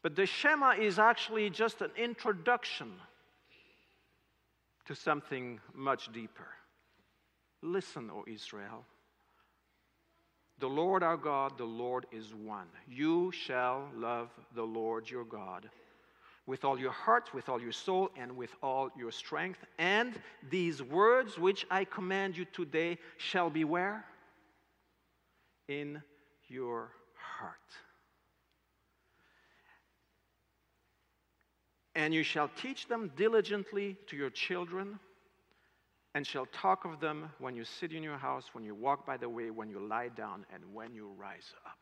But 0.02 0.14
the 0.14 0.26
Shema 0.26 0.75
is 0.81 1.00
actually 1.00 1.50
just 1.50 1.83
an 1.83 1.90
introduction 1.97 2.93
to 4.87 4.95
something 4.95 5.61
much 5.75 6.12
deeper. 6.12 6.49
Listen, 7.62 8.11
O 8.11 8.25
Israel. 8.26 8.85
The 10.59 10.69
Lord 10.69 11.03
our 11.03 11.17
God, 11.17 11.59
the 11.59 11.64
Lord 11.64 12.07
is 12.12 12.35
one. 12.35 12.69
You 12.88 13.33
shall 13.33 13.88
love 13.97 14.31
the 14.55 14.62
Lord 14.62 15.11
your 15.11 15.25
God 15.25 15.69
with 16.47 16.64
all 16.64 16.79
your 16.79 16.93
heart, 16.93 17.33
with 17.33 17.49
all 17.49 17.61
your 17.61 17.73
soul, 17.73 18.11
and 18.17 18.37
with 18.37 18.55
all 18.62 18.91
your 18.97 19.11
strength. 19.11 19.64
And 19.79 20.14
these 20.50 20.83
words 20.83 21.38
which 21.38 21.67
I 21.71 21.85
command 21.85 22.37
you 22.37 22.45
today 22.45 22.99
shall 23.17 23.50
be 23.50 23.64
where? 23.64 24.05
In 25.69 26.03
your 26.49 26.93
heart. 27.38 27.57
And 31.95 32.13
you 32.13 32.23
shall 32.23 32.51
teach 32.61 32.89
them 32.89 33.13
diligently 33.17 33.97
to 34.09 34.17
your 34.17 34.31
children, 34.31 34.99
and 36.15 36.27
shall 36.27 36.47
talk 36.47 36.85
of 36.85 37.01
them 37.01 37.31
when 37.39 37.57
you 37.57 37.65
sit 37.65 37.93
in 37.93 38.03
your 38.03 38.19
house, 38.19 38.51
when 38.53 38.65
you 38.65 38.75
walk 38.75 39.07
by 39.07 39.17
the 39.17 39.29
way, 39.29 39.51
when 39.51 39.69
you 39.69 39.81
lie 39.81 40.09
down, 40.09 40.45
and 40.53 40.63
when 40.73 40.95
you 40.95 41.11
rise 41.17 41.53
up. 41.67 41.79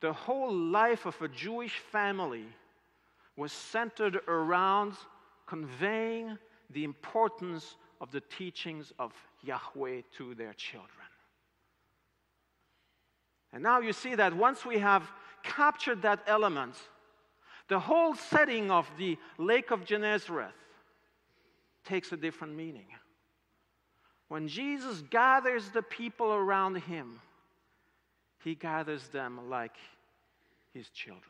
The 0.00 0.12
whole 0.12 0.52
life 0.52 1.06
of 1.06 1.20
a 1.22 1.28
Jewish 1.28 1.78
family 1.92 2.46
was 3.36 3.52
centered 3.52 4.16
around 4.26 4.94
conveying 5.46 6.38
the 6.70 6.84
importance 6.84 7.76
of 8.00 8.10
the 8.10 8.20
teachings 8.20 8.92
of 8.98 9.12
Yahweh 9.42 10.02
to 10.16 10.34
their 10.34 10.52
children. 10.54 10.88
And 13.52 13.62
now 13.62 13.80
you 13.80 13.92
see 13.92 14.14
that 14.14 14.34
once 14.34 14.64
we 14.64 14.78
have 14.78 15.10
captured 15.42 16.02
that 16.02 16.20
element, 16.26 16.74
the 17.68 17.80
whole 17.80 18.14
setting 18.14 18.70
of 18.70 18.88
the 18.98 19.18
Lake 19.38 19.70
of 19.70 19.84
Gennesareth 19.84 20.50
takes 21.84 22.12
a 22.12 22.16
different 22.16 22.54
meaning. 22.54 22.86
When 24.28 24.48
Jesus 24.48 25.02
gathers 25.10 25.68
the 25.70 25.82
people 25.82 26.32
around 26.32 26.76
him, 26.76 27.20
he 28.42 28.54
gathers 28.54 29.08
them 29.08 29.50
like 29.50 29.76
his 30.72 30.88
children 30.90 31.22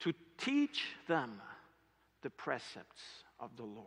to 0.00 0.12
teach 0.38 0.84
them 1.08 1.40
the 2.22 2.30
precepts 2.30 3.02
of 3.38 3.56
the 3.56 3.64
Lord 3.64 3.86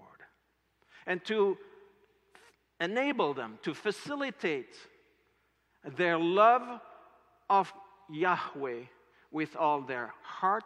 and 1.05 1.23
to 1.25 1.57
enable 2.79 3.33
them 3.33 3.59
to 3.63 3.73
facilitate 3.73 4.75
their 5.95 6.17
love 6.17 6.79
of 7.49 7.71
Yahweh 8.09 8.83
with 9.33 9.57
all 9.57 9.81
their 9.81 10.13
heart, 10.21 10.63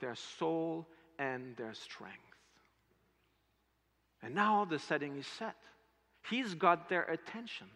their 0.00 0.14
soul, 0.14 0.86
and 1.18 1.54
their 1.56 1.74
strength. 1.74 2.16
And 4.22 4.34
now 4.34 4.64
the 4.64 4.78
setting 4.78 5.18
is 5.18 5.26
set. 5.26 5.56
He's 6.30 6.54
got 6.54 6.88
their 6.88 7.02
attention. 7.02 7.66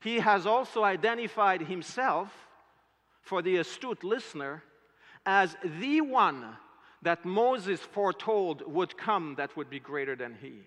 He 0.00 0.20
has 0.20 0.46
also 0.46 0.82
identified 0.82 1.60
himself 1.60 2.32
for 3.20 3.42
the 3.42 3.58
astute 3.58 4.02
listener 4.02 4.62
as 5.26 5.54
the 5.80 6.00
one 6.00 6.56
that 7.02 7.24
Moses 7.24 7.80
foretold 7.80 8.62
would 8.66 8.96
come 8.96 9.34
that 9.36 9.56
would 9.56 9.68
be 9.68 9.80
greater 9.80 10.16
than 10.16 10.36
he. 10.40 10.62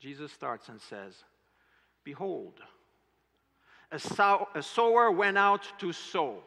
Jesus 0.00 0.32
starts 0.32 0.68
and 0.68 0.80
says, 0.80 1.14
Behold, 2.04 2.54
a, 3.92 3.98
sow- 3.98 4.48
a 4.54 4.62
sower 4.62 5.10
went 5.10 5.38
out 5.38 5.66
to 5.78 5.92
sow. 5.92 6.38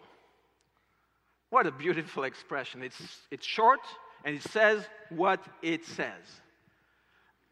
What 1.51 1.67
a 1.67 1.71
beautiful 1.71 2.23
expression. 2.23 2.81
It's, 2.81 3.01
it's 3.31 3.45
short 3.45 3.79
and 4.25 4.35
it 4.35 4.41
says 4.43 4.87
what 5.09 5.43
it 5.61 5.85
says. 5.85 6.41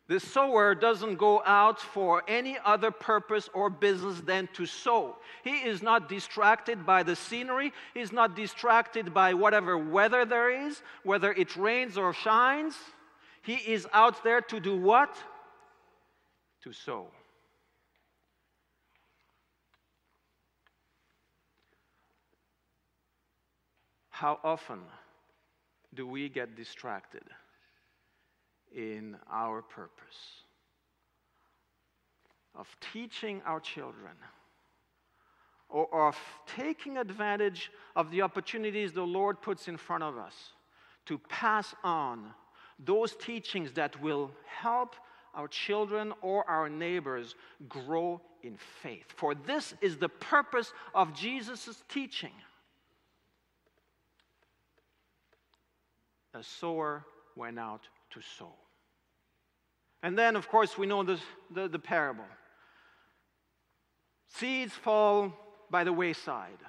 The 0.08 0.20
sower 0.20 0.76
doesn't 0.76 1.16
go 1.16 1.42
out 1.46 1.80
for 1.80 2.24
any 2.28 2.58
other 2.66 2.92
purpose 2.92 3.50
or 3.54 3.70
business 3.70 4.20
than 4.20 4.50
to 4.54 4.66
sow. 4.66 5.16
He 5.44 5.52
is 5.52 5.82
not 5.82 6.10
distracted 6.10 6.86
by 6.86 7.04
the 7.04 7.16
scenery. 7.16 7.72
He's 7.94 8.12
not 8.12 8.36
distracted 8.36 9.14
by 9.14 9.34
whatever 9.34 9.78
weather 9.78 10.26
there 10.26 10.68
is, 10.68 10.82
whether 11.04 11.32
it 11.32 11.56
rains 11.56 11.98
or 11.98 12.14
shines. 12.14 12.76
He 13.44 13.56
is 13.56 13.88
out 13.94 14.24
there 14.24 14.42
to 14.42 14.60
do 14.60 14.76
what? 14.76 15.16
To 16.64 16.74
sow. 16.74 17.08
How 24.14 24.40
often 24.44 24.80
do 25.94 26.08
we 26.08 26.30
get 26.30 26.56
distracted? 26.56 27.24
in 28.76 29.16
our 29.32 29.62
purpose 29.62 30.42
of 32.56 32.68
teaching 32.94 33.42
our 33.46 33.60
children 33.60 34.14
or 35.70 36.08
of 36.08 36.18
taking 36.56 36.98
advantage 36.98 37.72
of 37.96 38.12
the 38.12 38.22
opportunities 38.22 38.94
the 38.94 39.02
Lord 39.02 39.42
puts 39.42 39.68
in 39.68 39.78
front 39.78 40.04
of 40.04 40.18
us 40.18 40.34
to 41.06 41.18
pass 41.18 41.74
on 41.84 42.32
those 42.80 43.16
teachings 43.16 43.72
that 43.74 44.00
will 44.02 44.32
help 44.46 44.96
our 45.34 45.48
children 45.48 46.14
or 46.22 46.48
our 46.48 46.70
neighbors 46.70 47.36
grow 47.68 48.22
in 48.44 48.58
faith. 48.84 49.06
For 49.16 49.34
this 49.34 49.74
is 49.82 49.98
the 49.98 50.10
purpose 50.10 50.74
of 50.94 51.14
Jesus' 51.14 51.84
teaching. 51.90 52.34
A 56.34 56.44
sower 56.44 57.06
went 57.36 57.60
out 57.60 57.82
to 58.12 58.22
sow. 58.38 58.54
And 60.02 60.18
then, 60.18 60.36
of 60.36 60.50
course, 60.50 60.78
we 60.78 60.86
know 60.86 61.04
the, 61.04 61.20
the, 61.52 61.68
the 61.68 61.80
parable. 61.80 62.26
Seeds 64.28 64.74
fall 64.74 65.32
by 65.70 65.84
the 65.84 65.94
wayside. 65.94 66.60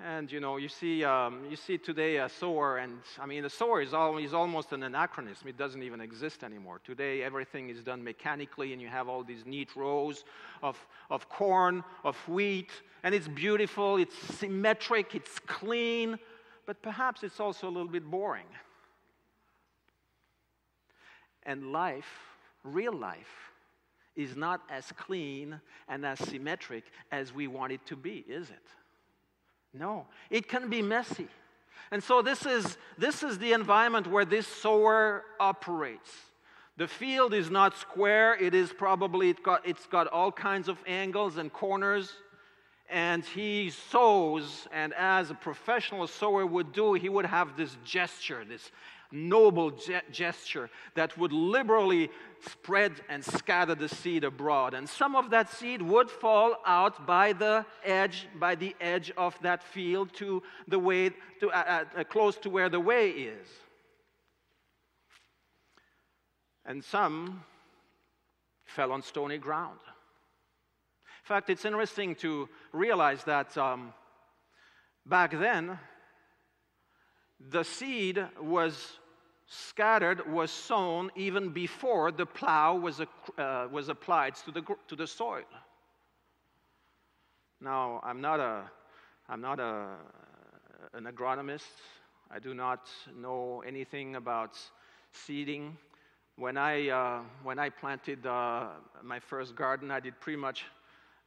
And 0.00 0.30
you 0.30 0.38
know, 0.38 0.58
you 0.58 0.68
see, 0.68 1.02
um, 1.02 1.44
you 1.50 1.56
see 1.56 1.76
today 1.76 2.18
a 2.18 2.28
sower, 2.28 2.78
and 2.78 3.00
I 3.20 3.26
mean, 3.26 3.42
the 3.42 3.50
sower 3.50 3.82
is, 3.82 3.92
all, 3.92 4.16
is 4.18 4.32
almost 4.32 4.72
an 4.72 4.84
anachronism. 4.84 5.48
It 5.48 5.58
doesn't 5.58 5.82
even 5.82 6.00
exist 6.00 6.44
anymore. 6.44 6.80
Today, 6.84 7.24
everything 7.24 7.68
is 7.68 7.82
done 7.82 8.04
mechanically, 8.04 8.72
and 8.72 8.80
you 8.80 8.86
have 8.86 9.08
all 9.08 9.24
these 9.24 9.44
neat 9.44 9.74
rows 9.74 10.22
of, 10.62 10.78
of 11.10 11.28
corn, 11.28 11.82
of 12.04 12.16
wheat, 12.28 12.70
and 13.02 13.12
it's 13.12 13.26
beautiful, 13.26 13.96
it's 13.96 14.16
symmetric, 14.16 15.16
it's 15.16 15.40
clean, 15.40 16.16
but 16.68 16.82
perhaps 16.82 17.22
it's 17.22 17.40
also 17.40 17.66
a 17.66 17.70
little 17.70 17.88
bit 17.88 18.04
boring. 18.04 18.44
And 21.44 21.72
life, 21.72 22.10
real 22.62 22.92
life, 22.92 23.52
is 24.14 24.36
not 24.36 24.60
as 24.68 24.92
clean 24.98 25.62
and 25.88 26.04
as 26.04 26.18
symmetric 26.18 26.84
as 27.10 27.32
we 27.32 27.46
want 27.46 27.72
it 27.72 27.86
to 27.86 27.96
be, 27.96 28.22
is 28.28 28.50
it? 28.50 28.66
No, 29.72 30.08
it 30.28 30.46
can 30.46 30.68
be 30.68 30.82
messy. 30.82 31.28
And 31.90 32.04
so 32.04 32.20
this 32.20 32.44
is, 32.44 32.76
this 32.98 33.22
is 33.22 33.38
the 33.38 33.54
environment 33.54 34.06
where 34.06 34.26
this 34.26 34.46
sower 34.46 35.24
operates. 35.40 36.10
The 36.76 36.86
field 36.86 37.32
is 37.32 37.50
not 37.50 37.78
square, 37.78 38.34
it 38.34 38.54
is 38.54 38.74
probably, 38.74 39.30
it 39.30 39.42
got, 39.42 39.66
it's 39.66 39.86
got 39.86 40.06
all 40.08 40.30
kinds 40.30 40.68
of 40.68 40.76
angles 40.86 41.38
and 41.38 41.50
corners. 41.50 42.12
And 42.90 43.24
he 43.24 43.70
sows, 43.70 44.66
and 44.72 44.94
as 44.94 45.30
a 45.30 45.34
professional 45.34 46.06
sower 46.06 46.46
would 46.46 46.72
do, 46.72 46.94
he 46.94 47.10
would 47.10 47.26
have 47.26 47.56
this 47.56 47.76
gesture, 47.84 48.44
this 48.46 48.70
noble 49.12 49.70
ge- 49.70 50.02
gesture 50.10 50.70
that 50.94 51.16
would 51.18 51.32
liberally 51.32 52.10
spread 52.40 52.92
and 53.08 53.24
scatter 53.24 53.74
the 53.74 53.88
seed 53.88 54.24
abroad. 54.24 54.74
And 54.74 54.88
some 54.88 55.16
of 55.16 55.30
that 55.30 55.50
seed 55.50 55.82
would 55.82 56.10
fall 56.10 56.56
out 56.66 57.06
by 57.06 57.32
the 57.32 57.64
edge, 57.84 58.26
by 58.38 58.54
the 58.54 58.74
edge 58.80 59.10
of 59.16 59.38
that 59.42 59.62
field 59.62 60.12
to 60.14 60.42
the 60.66 60.78
way, 60.78 61.10
to, 61.40 61.50
uh, 61.50 61.84
uh, 61.96 62.04
close 62.04 62.36
to 62.38 62.50
where 62.50 62.68
the 62.68 62.80
way 62.80 63.10
is. 63.10 63.48
And 66.64 66.84
some 66.84 67.44
fell 68.64 68.92
on 68.92 69.02
stony 69.02 69.38
ground. 69.38 69.80
In 71.28 71.34
fact, 71.34 71.50
it's 71.50 71.66
interesting 71.66 72.14
to 72.24 72.48
realize 72.72 73.22
that 73.24 73.54
um, 73.58 73.92
back 75.04 75.30
then, 75.38 75.78
the 77.50 77.62
seed 77.62 78.26
was 78.40 78.92
scattered, 79.46 80.26
was 80.32 80.50
sown 80.50 81.10
even 81.16 81.50
before 81.50 82.12
the 82.12 82.24
plow 82.24 82.76
was, 82.76 83.02
uh, 83.36 83.68
was 83.70 83.90
applied 83.90 84.36
to 84.36 84.50
the, 84.50 84.62
to 84.88 84.96
the 84.96 85.06
soil. 85.06 85.44
Now, 87.60 88.00
I'm 88.02 88.22
not, 88.22 88.40
a, 88.40 88.62
I'm 89.28 89.42
not 89.42 89.60
a, 89.60 89.96
an 90.94 91.04
agronomist. 91.04 91.76
I 92.30 92.38
do 92.38 92.54
not 92.54 92.88
know 93.14 93.62
anything 93.66 94.16
about 94.16 94.56
seeding. 95.12 95.76
When 96.36 96.56
I, 96.56 96.88
uh, 96.88 97.20
when 97.42 97.58
I 97.58 97.68
planted 97.68 98.24
uh, 98.24 98.68
my 99.02 99.20
first 99.20 99.54
garden, 99.54 99.90
I 99.90 100.00
did 100.00 100.18
pretty 100.20 100.38
much 100.38 100.64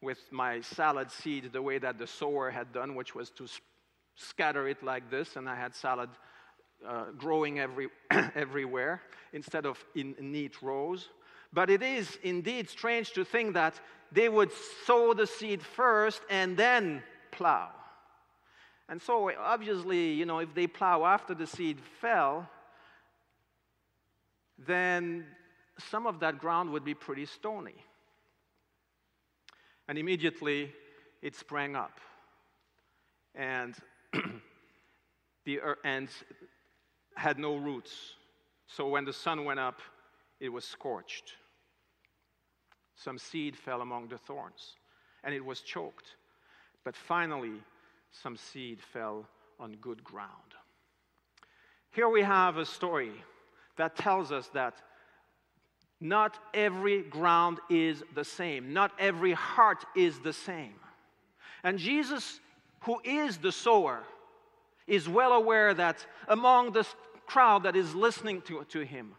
with 0.02 0.20
my 0.32 0.62
salad 0.62 1.12
seed 1.12 1.52
the 1.54 1.62
way 1.62 1.78
that 1.78 1.98
the 1.98 2.08
sower 2.08 2.50
had 2.50 2.74
done, 2.74 2.96
which 2.96 3.14
was 3.14 3.30
to 3.32 3.48
scatter 4.16 4.68
it 4.68 4.84
like 4.84 5.10
this, 5.10 5.36
and 5.36 5.48
I 5.48 5.56
had 5.56 5.76
salad 5.76 6.10
uh, 6.88 7.06
growing 7.18 7.60
every, 7.60 7.90
everywhere 8.36 9.02
instead 9.34 9.66
of 9.66 9.84
in 9.96 10.16
neat 10.20 10.62
rows. 10.62 11.10
But 11.54 11.70
it 11.70 11.84
is 11.84 12.18
indeed 12.24 12.70
strange 12.70 13.12
to 13.14 13.26
think 13.26 13.54
that 13.54 13.80
they 14.12 14.30
would 14.30 14.52
sow 14.86 15.14
the 15.14 15.28
seed 15.28 15.62
first 15.62 16.22
and 16.30 16.58
then 16.58 17.04
plow. 17.32 17.70
And 18.90 19.02
so, 19.02 19.32
obviously, 19.38 20.12
you 20.14 20.26
know, 20.26 20.40
if 20.40 20.54
they 20.54 20.68
plow 20.68 21.06
after 21.06 21.34
the 21.34 21.48
seed 21.48 21.78
fell, 22.02 22.50
then 24.58 25.26
some 25.78 26.06
of 26.06 26.20
that 26.20 26.40
ground 26.40 26.72
would 26.72 26.84
be 26.84 26.94
pretty 26.94 27.26
stony. 27.26 27.76
And 29.92 30.00
immediately 30.00 30.72
it 31.22 31.36
sprang 31.36 31.76
up. 31.76 32.00
And 33.36 33.76
the, 35.46 35.60
and 35.84 36.08
had 37.18 37.38
no 37.38 37.58
roots. 37.58 37.92
So 38.68 38.88
when 38.88 39.04
the 39.04 39.12
sun 39.12 39.44
went 39.44 39.60
up, 39.60 39.82
it 40.40 40.48
was 40.48 40.64
scorched. 40.64 41.34
Some 42.96 43.18
seed 43.18 43.58
fell 43.58 43.82
among 43.82 44.08
the 44.08 44.18
thorns, 44.18 44.78
and 45.26 45.36
it 45.36 45.44
was 45.44 45.60
choked. 45.60 46.16
But 46.86 46.96
finally, 46.96 47.60
some 48.14 48.38
seed 48.38 48.80
fell 48.80 49.28
on 49.60 49.74
good 49.74 50.06
ground. 50.06 50.56
Here 51.90 52.08
we 52.08 52.22
have 52.22 52.56
a 52.56 52.66
story 52.66 53.12
that 53.76 53.98
tells 53.98 54.32
us 54.32 54.48
that 54.54 54.76
not 56.02 56.40
every 56.54 57.04
ground 57.04 57.60
is 57.70 58.04
the 58.16 58.26
same, 58.26 58.74
not 58.74 58.92
every 58.98 59.34
heart 59.34 59.86
is 59.96 60.20
the 60.20 60.34
same. 60.34 60.74
And 61.64 61.78
Jesus, 61.78 62.40
who 62.82 63.00
is 63.04 63.38
the 63.38 63.52
sower, 63.52 64.02
is 64.88 65.08
well 65.08 65.34
aware 65.34 65.74
that 65.76 66.06
among 66.28 66.72
the 66.72 66.88
crowd 67.28 67.64
that 67.64 67.76
is 67.76 67.94
listening 67.94 68.42
to, 68.42 68.66
to 68.70 68.82
him, 68.82 69.14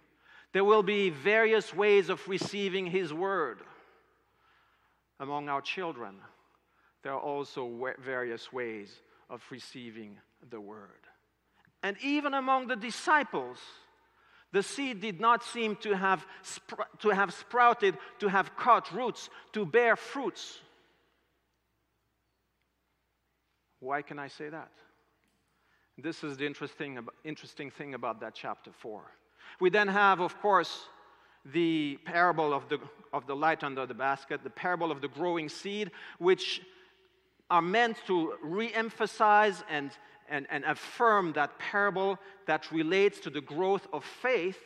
there 0.53 0.65
will 0.65 0.83
be 0.83 1.09
various 1.09 1.73
ways 1.73 2.09
of 2.09 2.27
receiving 2.29 2.87
his 2.87 3.15
word. 3.15 3.61
Among 5.21 5.49
our 5.49 5.63
children, 5.63 6.17
there 7.05 7.13
are 7.13 7.21
also 7.21 7.95
various 8.05 8.53
ways 8.53 9.01
of 9.31 9.41
receiving 9.51 10.19
the 10.51 10.61
word. 10.61 10.91
And 11.83 11.97
even 12.03 12.35
among 12.35 12.67
the 12.67 12.77
disciples, 12.77 13.59
the 14.53 14.63
seed 14.63 15.01
did 15.01 15.21
not 15.21 15.43
seem 15.43 15.77
to 15.77 15.97
have, 15.97 16.27
to 17.01 17.09
have 17.09 17.33
sprouted, 17.33 17.97
to 18.21 18.29
have 18.29 18.55
cut 18.57 18.93
roots, 18.93 19.31
to 19.53 19.65
bear 19.65 19.97
fruits. 19.97 20.59
Why 23.81 24.03
can 24.03 24.19
I 24.19 24.29
say 24.29 24.49
that? 24.51 24.71
This 25.99 26.23
is 26.23 26.37
the 26.37 26.47
interesting, 26.47 26.99
interesting 27.25 27.71
thing 27.71 27.95
about 27.95 28.21
that 28.21 28.35
chapter 28.35 28.71
4. 28.73 29.03
We 29.61 29.71
then 29.71 29.89
have, 29.89 30.21
of 30.21 30.39
course, 30.41 30.87
the 31.45 31.99
parable 32.05 32.55
of 32.55 32.69
the, 32.69 32.79
of 33.13 33.27
the 33.27 33.35
light 33.35 33.65
under 33.65 33.87
the 33.87 33.95
basket, 33.95 34.45
the 34.45 34.51
parable 34.51 34.91
of 34.91 35.01
the 35.01 35.09
growing 35.09 35.49
seed, 35.49 35.91
which 36.19 36.63
are 37.53 37.63
meant 37.63 37.99
to 38.07 38.33
re 38.43 38.73
emphasize 38.73 39.63
and, 39.69 39.91
and, 40.29 40.47
and 40.51 40.65
affirm 40.65 41.35
that 41.35 41.59
parable 41.59 42.19
that 42.47 42.73
relates 42.73 43.21
to 43.21 43.31
the 43.31 43.43
growth 43.43 43.87
of 43.93 44.03
faith. 44.05 44.59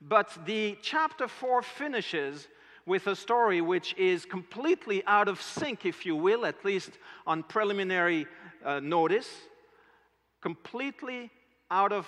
But 0.00 0.36
the 0.44 0.76
chapter 0.82 1.26
4 1.26 1.62
finishes 1.62 2.48
with 2.84 3.06
a 3.06 3.16
story 3.16 3.62
which 3.62 3.94
is 3.96 4.26
completely 4.26 5.02
out 5.06 5.26
of 5.26 5.40
sync, 5.40 5.86
if 5.86 6.04
you 6.04 6.14
will, 6.14 6.44
at 6.44 6.62
least 6.64 6.90
on 7.26 7.42
preliminary 7.44 8.26
uh, 8.64 8.80
notice 8.80 9.28
completely 10.42 11.30
out 11.70 11.92
of 11.92 12.06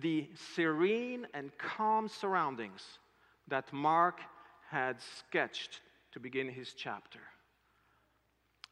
the 0.00 0.28
serene 0.54 1.26
and 1.34 1.50
calm 1.58 2.06
surroundings 2.06 2.98
that 3.48 3.72
Mark 3.72 4.20
had 4.70 4.96
sketched 5.00 5.80
to 6.12 6.20
begin 6.20 6.48
his 6.48 6.74
chapter. 6.74 7.20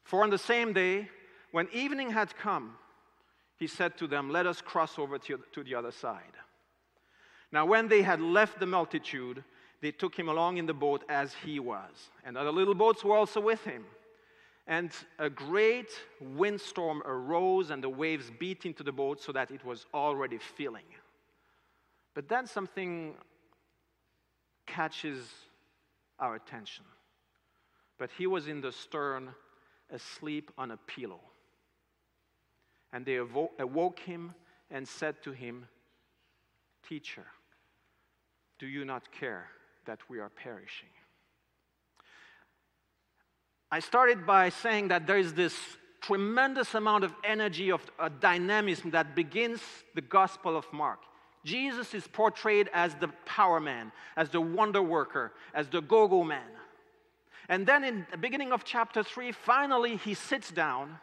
For 0.05 0.23
on 0.23 0.31
the 0.31 0.39
same 0.39 0.73
day, 0.73 1.09
when 1.51 1.69
evening 1.73 2.11
had 2.11 2.37
come, 2.37 2.77
he 3.57 3.67
said 3.67 3.97
to 3.99 4.07
them, 4.07 4.31
Let 4.31 4.47
us 4.47 4.61
cross 4.61 4.99
over 4.99 5.19
to, 5.19 5.39
the 5.65 5.75
other 5.75 5.91
side. 5.91 6.23
Now, 7.51 7.67
when 7.67 7.89
they 7.89 8.03
had 8.03 8.21
left 8.21 8.59
the 8.59 8.67
multitude, 8.67 9.45
they 9.81 9.93
took 9.93 10.15
him 10.19 10.29
along 10.29 10.59
in 10.59 10.67
the 10.67 10.75
boat 10.75 11.05
as 11.09 11.35
he 11.45 11.61
was, 11.61 12.11
and 12.25 12.37
other 12.37 12.53
little 12.53 12.75
boats 12.75 13.05
were 13.05 13.17
also 13.17 13.41
with 13.41 13.63
him. 13.65 13.85
And 14.67 14.91
a 15.19 15.29
great 15.29 15.91
windstorm 16.21 17.03
arose, 17.05 17.71
and 17.71 17.83
the 17.85 17.89
waves 17.89 18.31
beat 18.39 18.65
into 18.65 18.83
the 18.83 18.93
boat 18.93 19.21
so 19.21 19.31
that 19.33 19.51
it 19.51 19.65
was 19.65 19.87
already 19.93 20.39
filling. 20.39 20.87
But 22.15 22.29
then 22.29 22.47
something 22.47 23.15
catches 24.67 25.31
our 26.19 26.35
attention. 26.35 26.85
But 27.99 28.11
he 28.17 28.27
was 28.27 28.49
in 28.49 28.61
the 28.61 28.73
stern, 28.73 29.35
asleep 29.91 30.51
on 30.57 30.71
a 30.71 30.77
pillow. 30.77 31.21
And 32.93 33.05
they 33.05 33.17
awoke 33.17 33.99
him 33.99 34.35
and 34.71 34.87
said 34.87 35.23
to 35.25 35.33
him, 35.33 35.67
Teacher, 36.89 37.27
do 38.59 38.67
you 38.67 38.85
not 38.85 39.11
care 39.13 39.49
that 39.87 39.99
we 40.09 40.21
are 40.21 40.29
perishing? 40.29 40.89
I 43.71 43.81
started 43.81 44.27
by 44.27 44.51
saying 44.51 44.89
that 44.89 45.07
there 45.07 45.19
is 45.19 45.35
this 45.35 45.55
tremendous 46.01 46.75
amount 46.75 47.03
of 47.03 47.13
energy, 47.25 47.71
of 47.71 47.81
a 47.99 48.11
dynamism 48.11 48.91
that 48.91 49.17
begins 49.17 49.61
the 49.95 50.03
Gospel 50.03 50.57
of 50.57 50.71
Mark. 50.73 51.01
Jesus 51.45 51.95
is 51.95 52.07
portrayed 52.07 52.71
as 52.73 52.95
the 52.95 53.09
power 53.27 53.61
man, 53.61 53.91
as 54.17 54.31
the 54.31 54.41
wonder 54.41 54.83
worker, 54.83 55.33
as 55.55 55.69
the 55.69 55.81
go 55.81 56.07
go 56.07 56.23
man. 56.23 56.49
And 57.49 57.67
then 57.67 57.85
in 57.85 58.07
the 58.11 58.17
beginning 58.17 58.53
of 58.53 58.65
chapter 58.65 59.03
3, 59.03 59.33
finally 59.33 59.97
he 59.97 60.15
sits 60.15 60.51
down. 60.51 60.99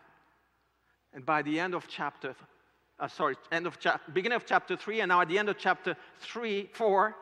And 1.13 1.25
by 1.25 1.41
the 1.41 1.59
end 1.59 1.75
of 1.75 1.87
chapter, 1.87 2.35
uh, 2.99 3.07
sorry, 3.07 3.35
end 3.51 3.67
of 3.67 3.79
cha- 3.79 3.99
beginning 4.13 4.35
of 4.37 4.45
chapter 4.45 4.75
3, 4.75 5.01
and 5.01 5.09
now 5.09 5.21
at 5.21 5.27
the 5.27 5.37
end 5.37 5.49
of 5.49 5.57
chapter 5.57 5.95
3, 6.19 6.69
4, 6.73 7.15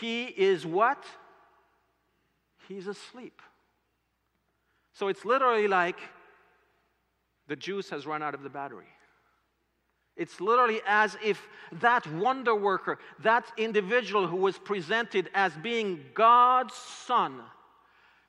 he 0.00 0.24
is 0.24 0.66
what? 0.66 1.04
He's 2.68 2.86
asleep. 2.86 3.40
So 4.92 5.08
it's 5.08 5.24
literally 5.24 5.68
like 5.68 5.98
the 7.48 7.56
juice 7.56 7.90
has 7.90 8.06
run 8.06 8.22
out 8.22 8.34
of 8.34 8.42
the 8.42 8.50
battery. 8.50 8.86
It's 10.16 10.40
literally 10.40 10.82
as 10.86 11.16
if 11.24 11.48
that 11.80 12.06
wonder 12.12 12.54
worker, 12.54 12.98
that 13.20 13.50
individual 13.56 14.26
who 14.26 14.36
was 14.36 14.58
presented 14.58 15.30
as 15.34 15.52
being 15.56 16.04
God's 16.14 16.74
son, 16.74 17.40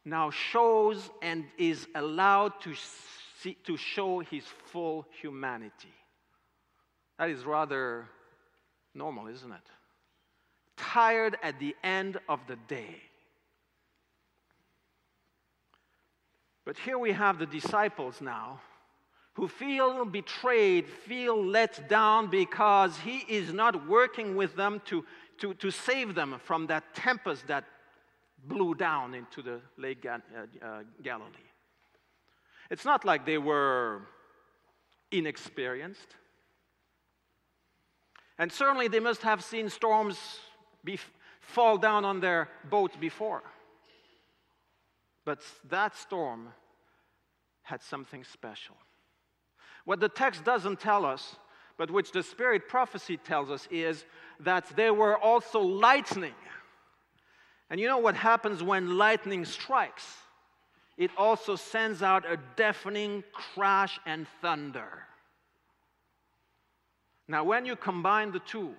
now 0.06 0.30
shows 0.30 1.10
and 1.22 1.46
is 1.58 1.88
allowed 1.96 2.60
to, 2.62 2.74
see, 3.42 3.58
to 3.66 3.78
show 3.78 4.20
his 4.20 4.44
full 4.72 5.06
humanity. 5.22 5.94
That 7.18 7.30
is 7.30 7.46
rather 7.46 8.10
normal, 8.94 9.28
isn't 9.28 9.52
it? 9.52 9.68
Tired 10.76 11.38
at 11.42 11.60
the 11.60 11.76
end 11.84 12.20
of 12.28 12.40
the 12.48 12.58
day. 12.68 12.96
But 16.66 16.78
here 16.78 16.98
we 16.98 17.12
have 17.12 17.40
the 17.40 17.46
disciples 17.46 18.22
now 18.22 18.62
who 19.34 19.48
feel 19.48 20.06
betrayed, 20.06 20.88
feel 20.88 21.44
let 21.44 21.90
down 21.90 22.30
because 22.30 22.98
he 23.00 23.18
is 23.28 23.52
not 23.52 23.88
working 23.88 24.36
with 24.36 24.56
them 24.56 24.82
to, 24.86 25.04
to, 25.40 25.54
to 25.56 25.72
save 25.72 26.16
them 26.16 26.40
from 26.44 26.68
that 26.68 26.94
tempest 26.94 27.48
that 27.48 27.66
blew 28.48 28.76
down 28.76 29.14
into 29.14 29.42
the 29.42 29.62
Lake 29.78 30.02
Ga- 30.02 30.20
uh, 30.36 30.66
uh, 30.66 30.84
Galilee. 31.02 31.50
It's 32.70 32.86
not 32.86 33.06
like 33.06 33.26
they 33.26 33.38
were 33.38 34.02
inexperienced. 35.12 36.16
And 38.38 38.52
certainly 38.52 38.88
they 38.88 39.00
must 39.00 39.22
have 39.22 39.44
seen 39.44 39.70
storms 39.70 40.18
be, 40.84 41.00
fall 41.40 41.78
down 41.78 42.04
on 42.04 42.20
their 42.20 42.50
boats 42.70 42.96
before. 42.96 43.44
But 45.26 45.40
that 45.70 45.96
storm 45.96 46.50
had 47.62 47.82
something 47.82 48.24
special. 48.24 48.76
What 49.86 50.00
the 50.00 50.10
text 50.10 50.44
doesn't 50.44 50.80
tell 50.80 51.06
us, 51.06 51.36
but 51.78 51.92
which 51.92 52.12
the 52.12 52.24
Spirit 52.24 52.68
prophecy 52.68 53.18
tells 53.18 53.50
us, 53.50 53.68
is 53.72 54.06
that 54.40 54.66
there 54.76 54.94
were 54.94 55.18
also 55.18 55.60
lightning. 55.60 56.36
And 57.74 57.82
you 57.82 57.88
know 57.88 57.98
what 57.98 58.16
happens 58.16 58.62
when 58.62 59.00
lightning 59.00 59.46
strikes? 59.46 60.06
It 60.96 61.10
also 61.18 61.56
sends 61.56 62.04
out 62.04 62.24
a 62.24 62.38
deafening 62.56 63.24
crash 63.34 64.00
and 64.06 64.28
thunder. 64.44 65.08
Now, 67.28 67.44
when 67.44 67.66
you 67.66 67.76
combine 67.76 68.32
the 68.32 68.42
two, 68.42 68.76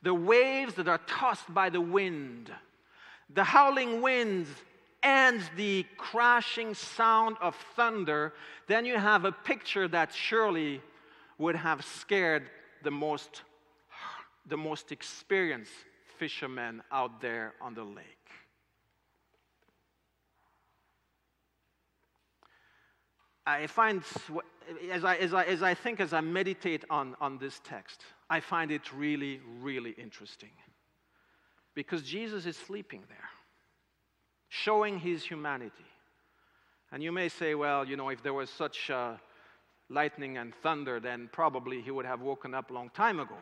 the 0.00 0.14
waves 0.14 0.72
that 0.76 0.88
are 0.88 1.02
tossed 1.06 1.52
by 1.52 1.68
the 1.68 1.82
wind, 1.82 2.50
the 3.34 3.44
howling 3.44 4.00
winds 4.00 4.48
and 5.02 5.42
the 5.58 5.84
crashing 5.98 6.72
sound 6.72 7.36
of 7.42 7.54
thunder, 7.76 8.32
then 8.66 8.86
you 8.86 8.96
have 8.96 9.26
a 9.26 9.32
picture 9.32 9.86
that 9.88 10.14
surely 10.14 10.80
would 11.36 11.54
have 11.54 11.84
scared 11.84 12.48
the 12.82 12.90
most, 12.90 13.42
the 14.46 14.56
most 14.56 14.90
experienced 14.90 15.74
fishermen 16.20 16.82
out 16.92 17.20
there 17.20 17.54
on 17.60 17.74
the 17.74 17.82
lake. 17.82 18.06
I 23.46 23.66
find, 23.66 24.02
as 24.92 25.04
I, 25.04 25.16
as 25.16 25.34
I, 25.34 25.44
as 25.44 25.62
I 25.62 25.74
think, 25.74 25.98
as 25.98 26.12
I 26.12 26.20
meditate 26.20 26.84
on, 26.90 27.16
on 27.20 27.38
this 27.38 27.60
text, 27.64 28.02
I 28.28 28.38
find 28.38 28.70
it 28.70 28.92
really, 28.92 29.40
really 29.60 29.92
interesting. 29.92 30.50
Because 31.74 32.02
Jesus 32.02 32.46
is 32.46 32.56
sleeping 32.56 33.02
there 33.08 33.30
showing 34.50 34.98
his 34.98 35.24
humanity. 35.24 35.88
And 36.92 37.02
you 37.02 37.12
may 37.12 37.28
say, 37.28 37.54
well, 37.54 37.86
you 37.86 37.96
know, 37.96 38.08
if 38.10 38.22
there 38.22 38.34
was 38.34 38.50
such 38.50 38.90
uh, 38.90 39.14
lightning 39.88 40.38
and 40.38 40.52
thunder, 40.56 41.00
then 41.00 41.30
probably 41.32 41.80
he 41.80 41.90
would 41.90 42.04
have 42.04 42.20
woken 42.20 42.52
up 42.52 42.70
a 42.70 42.74
long 42.74 42.90
time 42.90 43.20
ago. 43.20 43.38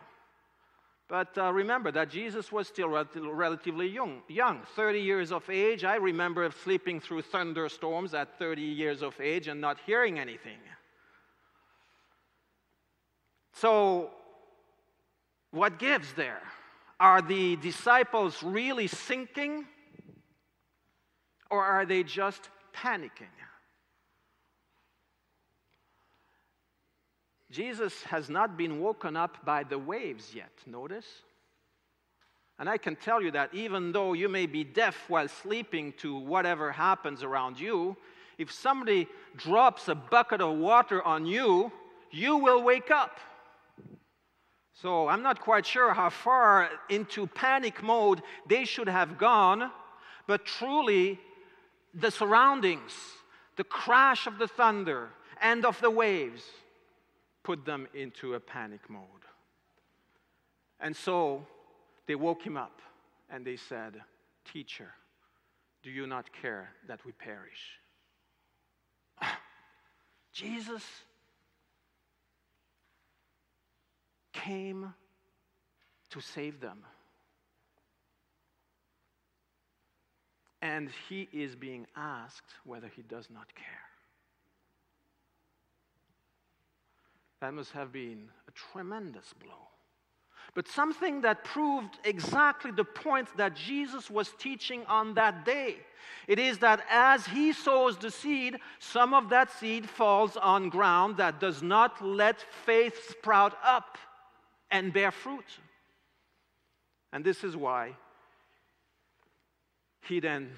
But 1.09 1.39
uh, 1.39 1.51
remember 1.53 1.91
that 1.93 2.11
Jesus 2.11 2.53
was 2.53 2.69
still 2.69 2.89
relatively 2.91 3.89
young, 3.89 4.21
young, 4.29 4.61
30 4.77 5.01
years 5.01 5.33
of 5.33 5.49
age. 5.49 5.83
I 5.83 5.97
remember 5.97 6.51
sleeping 6.63 7.01
through 7.01 7.23
thunderstorms 7.23 8.13
at 8.13 8.39
30 8.39 8.61
years 8.61 9.03
of 9.03 9.19
age 9.19 9.49
and 9.49 9.59
not 9.59 9.79
hearing 9.87 10.19
anything. 10.19 10.59
So, 13.55 14.11
what 15.51 15.79
gives 15.79 16.13
there? 16.13 16.43
Are 17.01 17.23
the 17.23 17.57
disciples 17.57 18.43
really 18.43 18.87
sinking? 18.87 19.65
Or 21.51 21.65
are 21.65 21.87
they 21.87 22.03
just 22.03 22.51
panicking? 22.77 23.33
Jesus 27.51 28.03
has 28.05 28.29
not 28.29 28.57
been 28.57 28.81
woken 28.81 29.17
up 29.17 29.45
by 29.45 29.65
the 29.65 29.79
waves 29.79 30.35
yet, 30.35 30.53
notice? 30.67 31.07
And 32.59 32.69
I 32.69 32.77
can 32.77 32.97
tell 32.97 33.23
you 33.23 33.31
that 33.31 33.55
even 33.55 33.93
though 33.93 34.13
you 34.13 34.29
may 34.29 34.47
be 34.47 34.65
deaf 34.65 34.97
while 35.09 35.29
sleeping 35.29 35.95
to 35.99 36.19
whatever 36.19 36.73
happens 36.73 37.23
around 37.23 37.59
you, 37.59 37.97
if 38.37 38.53
somebody 38.53 39.09
drops 39.37 39.89
a 39.89 39.95
bucket 39.95 40.41
of 40.41 40.59
water 40.59 41.03
on 41.03 41.25
you, 41.25 41.73
you 42.11 42.37
will 42.37 42.63
wake 42.63 42.91
up. 42.91 43.19
So 44.75 45.09
I'm 45.09 45.23
not 45.23 45.41
quite 45.41 45.67
sure 45.67 45.93
how 45.95 46.11
far 46.11 46.69
into 46.89 47.27
panic 47.27 47.83
mode 47.83 48.23
they 48.47 48.65
should 48.65 48.89
have 48.89 49.19
gone, 49.19 49.71
but 50.27 50.45
truly 50.45 51.19
the 51.95 52.11
surroundings, 52.11 52.93
the 53.57 53.65
crash 53.65 54.27
of 54.27 54.39
the 54.39 54.47
thunder 54.47 55.09
and 55.41 55.65
of 55.65 55.81
the 55.81 55.91
waves 55.91 56.43
put 57.49 57.65
them 57.65 57.89
into 57.95 58.35
a 58.35 58.41
panic 58.41 58.91
mode. 58.91 59.25
And 60.81 60.95
so 60.95 61.47
they 62.07 62.15
woke 62.15 62.43
him 62.43 62.59
up 62.59 62.83
and 63.31 63.43
they 63.43 63.57
said, 63.57 63.95
Teacher, 64.53 64.91
do 65.83 65.91
you 65.91 66.07
not 66.07 66.27
care 66.43 66.69
that 66.89 67.03
we 67.07 67.13
perish? 67.13 67.81
Jesus 70.35 70.85
came 74.35 74.93
to 76.11 76.21
save 76.21 76.61
them. 76.61 76.85
and 80.61 80.91
he 81.09 81.29
is 81.33 81.55
being 81.55 81.87
asked 81.97 82.53
whether 82.65 82.89
he 82.89 83.03
does 83.03 83.29
not 83.31 83.47
care. 83.55 83.88
That 87.41 87.55
must 87.55 87.73
have 87.73 87.93
been 87.93 88.29
a 88.49 88.51
tremendous 88.53 89.33
blow. 89.33 89.69
But 90.55 90.67
something 90.67 91.21
that 91.21 91.45
proved 91.45 91.99
exactly 92.05 92.71
the 92.71 92.85
point 92.85 93.29
that 93.37 93.55
Jesus 93.55 94.11
was 94.11 94.33
teaching 94.39 94.85
on 94.87 95.15
that 95.15 95.45
day. 95.45 95.77
It 96.27 96.39
is 96.39 96.59
that 96.59 96.85
as 96.91 97.27
he 97.27 97.53
sows 97.53 97.97
the 97.99 98.11
seed, 98.11 98.59
some 98.79 99.15
of 99.15 99.29
that 99.29 99.53
seed 99.53 99.89
falls 99.89 100.37
on 100.37 100.69
ground 100.69 101.19
that 101.19 101.39
does 101.39 101.63
not 101.63 102.05
let 102.05 102.41
faith 102.65 103.11
sprout 103.11 103.57
up 103.63 103.99
and 104.71 104.93
bear 104.93 105.11
fruit. 105.11 105.45
And 107.13 107.25
this 107.25 107.45
is 107.45 107.57
why 107.57 107.95
he 110.03 110.21
then 110.21 110.51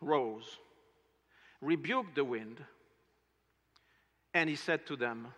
rose, 0.00 0.58
rebuked 1.60 2.14
the 2.14 2.24
wind, 2.24 2.62
and 4.34 4.48
he 4.50 4.56
said 4.56 4.86
to 4.86 4.96
them, 4.96 5.28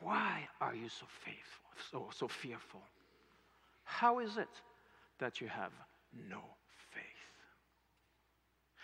Why 0.00 0.48
are 0.60 0.74
you 0.74 0.88
so 0.88 1.06
faithful, 1.24 1.70
so, 1.90 2.08
so 2.14 2.28
fearful? 2.28 2.82
How 3.84 4.18
is 4.18 4.36
it 4.36 4.48
that 5.18 5.40
you 5.40 5.48
have 5.48 5.72
no 6.28 6.42
faith? 6.90 7.02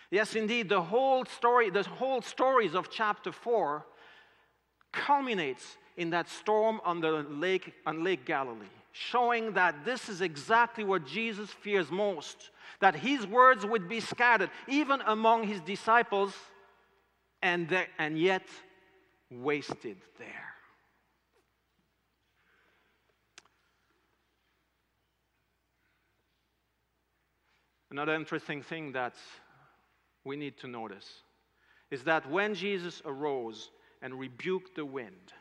Yes, 0.09 0.35
indeed, 0.35 0.69
the 0.69 0.81
whole 0.81 1.25
story, 1.25 1.69
the 1.69 1.83
whole 1.83 2.21
stories 2.21 2.75
of 2.75 2.89
chapter 2.89 3.31
4 3.31 3.85
culminates 4.91 5.77
in 5.97 6.09
that 6.11 6.29
storm 6.29 6.81
on 6.83 6.99
the 7.01 7.11
lake 7.29 7.73
on 7.85 8.03
Lake 8.03 8.25
Galilee, 8.25 8.65
showing 8.91 9.53
that 9.53 9.85
this 9.85 10.09
is 10.09 10.21
exactly 10.21 10.83
what 10.83 11.05
Jesus 11.05 11.49
fears 11.49 11.91
most 11.91 12.49
that 12.83 12.95
his 12.95 13.25
words 13.25 13.65
would 13.65 13.87
be 13.87 14.01
scattered 14.01 14.49
even 14.67 14.99
among 15.05 15.47
his 15.47 15.61
disciples 15.61 16.33
and, 17.41 17.73
and 17.97 18.19
yet 18.19 18.45
wasted 19.31 19.97
there. 20.19 20.52
Another 27.93 28.15
interesting 28.15 28.63
thing 28.63 28.93
that 28.93 29.13
we 30.23 30.35
need 30.35 30.57
to 30.57 30.67
notice 30.67 31.07
is 31.91 32.03
that 32.05 32.27
when 32.27 32.55
Jesus 32.55 33.03
arose 33.05 33.69
and 34.01 34.19
rebuked 34.19 34.75
the 34.75 34.83
wind, 34.83 35.31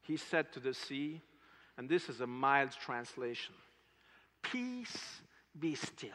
he 0.00 0.16
said 0.16 0.50
to 0.54 0.60
the 0.60 0.72
sea, 0.72 1.20
and 1.76 1.86
this 1.86 2.08
is 2.08 2.22
a 2.22 2.26
mild 2.26 2.70
translation 2.72 3.54
Peace 4.42 5.20
be 5.58 5.74
still. 5.74 6.08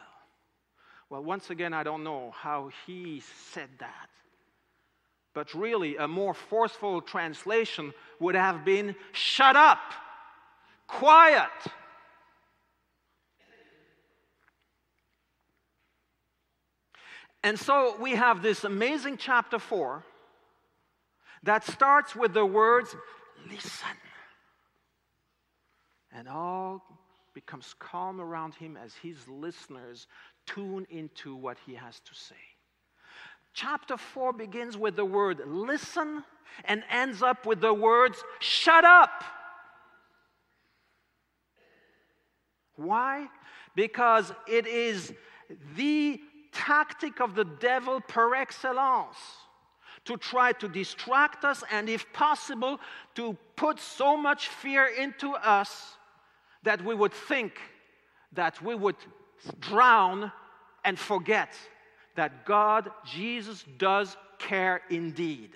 Well, 1.10 1.22
once 1.22 1.50
again, 1.50 1.72
I 1.72 1.84
don't 1.84 2.02
know 2.02 2.32
how 2.32 2.70
he 2.84 3.22
said 3.52 3.68
that. 3.78 4.08
But 5.32 5.54
really, 5.54 5.96
a 5.96 6.08
more 6.08 6.34
forceful 6.34 7.00
translation 7.00 7.94
would 8.18 8.34
have 8.34 8.64
been 8.64 8.96
shut 9.12 9.54
up, 9.54 9.78
quiet. 10.88 11.52
And 17.46 17.56
so 17.56 17.94
we 18.00 18.16
have 18.16 18.42
this 18.42 18.64
amazing 18.64 19.18
chapter 19.18 19.60
4 19.60 20.02
that 21.44 21.64
starts 21.64 22.16
with 22.16 22.34
the 22.34 22.44
words, 22.44 22.96
listen. 23.48 23.96
And 26.10 26.28
all 26.28 26.82
becomes 27.34 27.72
calm 27.78 28.20
around 28.20 28.54
him 28.54 28.76
as 28.76 28.94
his 28.94 29.28
listeners 29.28 30.08
tune 30.44 30.88
into 30.90 31.36
what 31.36 31.56
he 31.64 31.74
has 31.74 32.00
to 32.00 32.14
say. 32.16 32.34
Chapter 33.54 33.96
4 33.96 34.32
begins 34.32 34.76
with 34.76 34.96
the 34.96 35.04
word 35.04 35.40
listen 35.46 36.24
and 36.64 36.82
ends 36.90 37.22
up 37.22 37.46
with 37.46 37.60
the 37.60 37.72
words 37.72 38.24
shut 38.40 38.84
up. 38.84 39.22
Why? 42.74 43.28
Because 43.76 44.32
it 44.48 44.66
is 44.66 45.12
the 45.76 46.20
tactic 46.56 47.20
of 47.20 47.34
the 47.34 47.44
devil 47.44 48.00
par 48.00 48.34
excellence 48.34 49.18
to 50.06 50.16
try 50.16 50.52
to 50.52 50.68
distract 50.68 51.44
us 51.44 51.62
and, 51.70 51.88
if 51.88 52.10
possible, 52.12 52.80
to 53.14 53.36
put 53.56 53.78
so 53.78 54.16
much 54.16 54.48
fear 54.48 54.86
into 54.86 55.32
us 55.32 55.96
that 56.62 56.82
we 56.84 56.94
would 56.94 57.12
think 57.12 57.52
that 58.32 58.60
we 58.62 58.74
would 58.74 58.96
drown 59.60 60.32
and 60.84 60.98
forget 60.98 61.54
that 62.14 62.46
God, 62.46 62.90
Jesus, 63.04 63.64
does 63.76 64.16
care 64.38 64.80
indeed. 64.88 65.50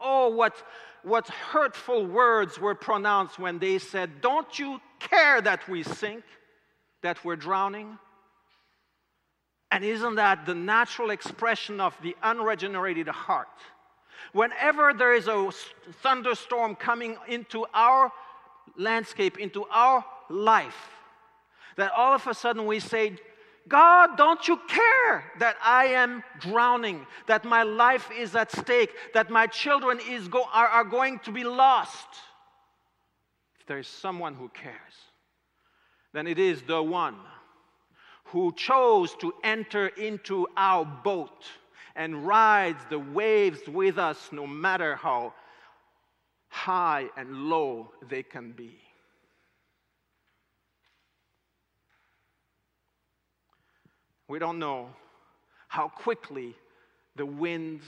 Oh, 0.00 0.28
what, 0.28 0.54
what 1.02 1.28
hurtful 1.28 2.06
words 2.06 2.58
were 2.58 2.74
pronounced 2.74 3.38
when 3.38 3.58
they 3.58 3.78
said, 3.78 4.20
Don't 4.20 4.58
you 4.58 4.80
care 4.98 5.40
that 5.40 5.66
we 5.68 5.82
sink, 5.82 6.24
that 7.02 7.24
we're 7.24 7.36
drowning? 7.36 7.98
And 9.70 9.84
isn't 9.84 10.14
that 10.16 10.46
the 10.46 10.54
natural 10.54 11.10
expression 11.10 11.80
of 11.80 11.96
the 12.02 12.16
unregenerated 12.22 13.08
heart? 13.08 13.48
Whenever 14.32 14.92
there 14.94 15.14
is 15.14 15.28
a 15.28 15.50
thunderstorm 16.02 16.76
coming 16.76 17.16
into 17.28 17.66
our 17.74 18.12
landscape, 18.76 19.38
into 19.38 19.64
our 19.70 20.04
life, 20.30 20.90
that 21.76 21.92
all 21.92 22.14
of 22.14 22.26
a 22.26 22.34
sudden 22.34 22.66
we 22.66 22.80
say, 22.80 23.16
God, 23.68 24.16
don't 24.16 24.46
you 24.46 24.60
care 24.68 25.24
that 25.40 25.56
I 25.62 25.86
am 25.86 26.22
drowning, 26.38 27.06
that 27.26 27.44
my 27.44 27.64
life 27.64 28.08
is 28.16 28.36
at 28.36 28.52
stake, 28.52 28.90
that 29.14 29.28
my 29.28 29.46
children 29.48 29.98
is 30.08 30.28
go, 30.28 30.44
are, 30.52 30.68
are 30.68 30.84
going 30.84 31.18
to 31.20 31.32
be 31.32 31.42
lost? 31.42 32.06
If 33.58 33.66
there 33.66 33.78
is 33.78 33.88
someone 33.88 34.34
who 34.34 34.48
cares, 34.50 34.74
then 36.12 36.28
it 36.28 36.38
is 36.38 36.62
the 36.62 36.80
one 36.80 37.16
who 38.26 38.52
chose 38.56 39.14
to 39.16 39.32
enter 39.42 39.88
into 39.88 40.46
our 40.56 40.84
boat 40.84 41.44
and 41.94 42.26
rides 42.26 42.82
the 42.90 42.98
waves 42.98 43.60
with 43.68 43.98
us 43.98 44.28
no 44.32 44.46
matter 44.46 44.96
how 44.96 45.32
high 46.48 47.08
and 47.16 47.48
low 47.48 47.90
they 48.08 48.22
can 48.22 48.52
be. 48.52 48.78
We 54.28 54.38
don't 54.38 54.58
know 54.58 54.88
how 55.68 55.88
quickly 55.88 56.54
the 57.14 57.26
wind 57.26 57.80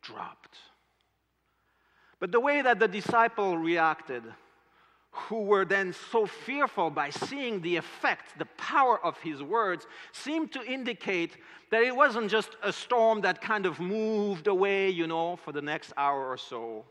dropped. 0.00 0.56
But 2.20 2.30
the 2.30 2.40
way 2.40 2.62
that 2.62 2.78
the 2.78 2.86
disciple 2.86 3.58
reacted, 3.58 4.22
who 5.12 5.42
were 5.42 5.64
then 5.64 5.94
so 6.10 6.26
fearful 6.26 6.88
by 6.88 7.10
seeing 7.10 7.60
the 7.60 7.76
effect, 7.76 8.38
the 8.38 8.46
power 8.56 8.98
of 9.04 9.18
his 9.18 9.42
words, 9.42 9.86
seemed 10.12 10.50
to 10.52 10.64
indicate 10.64 11.36
that 11.70 11.82
it 11.82 11.94
wasn't 11.94 12.30
just 12.30 12.56
a 12.62 12.72
storm 12.72 13.20
that 13.20 13.40
kind 13.40 13.66
of 13.66 13.78
moved 13.78 14.46
away, 14.46 14.88
you 14.88 15.06
know, 15.06 15.36
for 15.36 15.52
the 15.52 15.60
next 15.60 15.92
hour 15.98 16.30
or 16.30 16.38
so. 16.38 16.84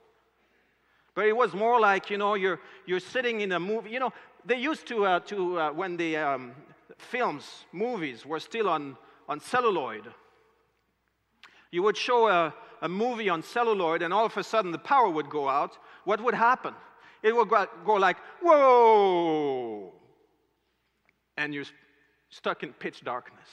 But 1.15 1.25
it 1.25 1.35
was 1.35 1.53
more 1.53 1.79
like, 1.79 2.11
you 2.11 2.17
know, 2.19 2.35
you're, 2.35 2.59
you're 2.85 2.99
sitting 2.99 3.41
in 3.41 3.51
a 3.53 3.59
movie. 3.59 3.89
You 3.89 3.99
know, 3.99 4.13
they 4.45 4.57
used 4.57 4.87
to, 4.87 5.05
uh, 5.05 5.19
to 5.21 5.59
uh, 5.59 5.71
when 5.71 5.97
the 5.97 6.17
um, 6.17 6.51
films, 6.99 7.65
movies 7.71 8.23
were 8.23 8.39
still 8.39 8.69
on, 8.69 8.97
on 9.27 9.39
celluloid. 9.39 10.13
You 11.71 11.81
would 11.83 11.97
show 11.97 12.27
a, 12.27 12.53
a 12.83 12.87
movie 12.87 13.29
on 13.29 13.41
celluloid, 13.41 14.03
and 14.03 14.13
all 14.13 14.25
of 14.25 14.37
a 14.37 14.43
sudden 14.43 14.71
the 14.71 14.77
power 14.77 15.09
would 15.09 15.29
go 15.29 15.49
out. 15.49 15.77
What 16.05 16.23
would 16.23 16.35
happen? 16.35 16.75
It 17.23 17.35
would 17.35 17.49
go, 17.49 17.65
go 17.85 17.93
like, 17.95 18.17
whoa! 18.41 19.93
And 21.37 21.53
you're 21.53 21.65
stuck 22.29 22.63
in 22.63 22.73
pitch 22.73 23.03
darkness. 23.03 23.47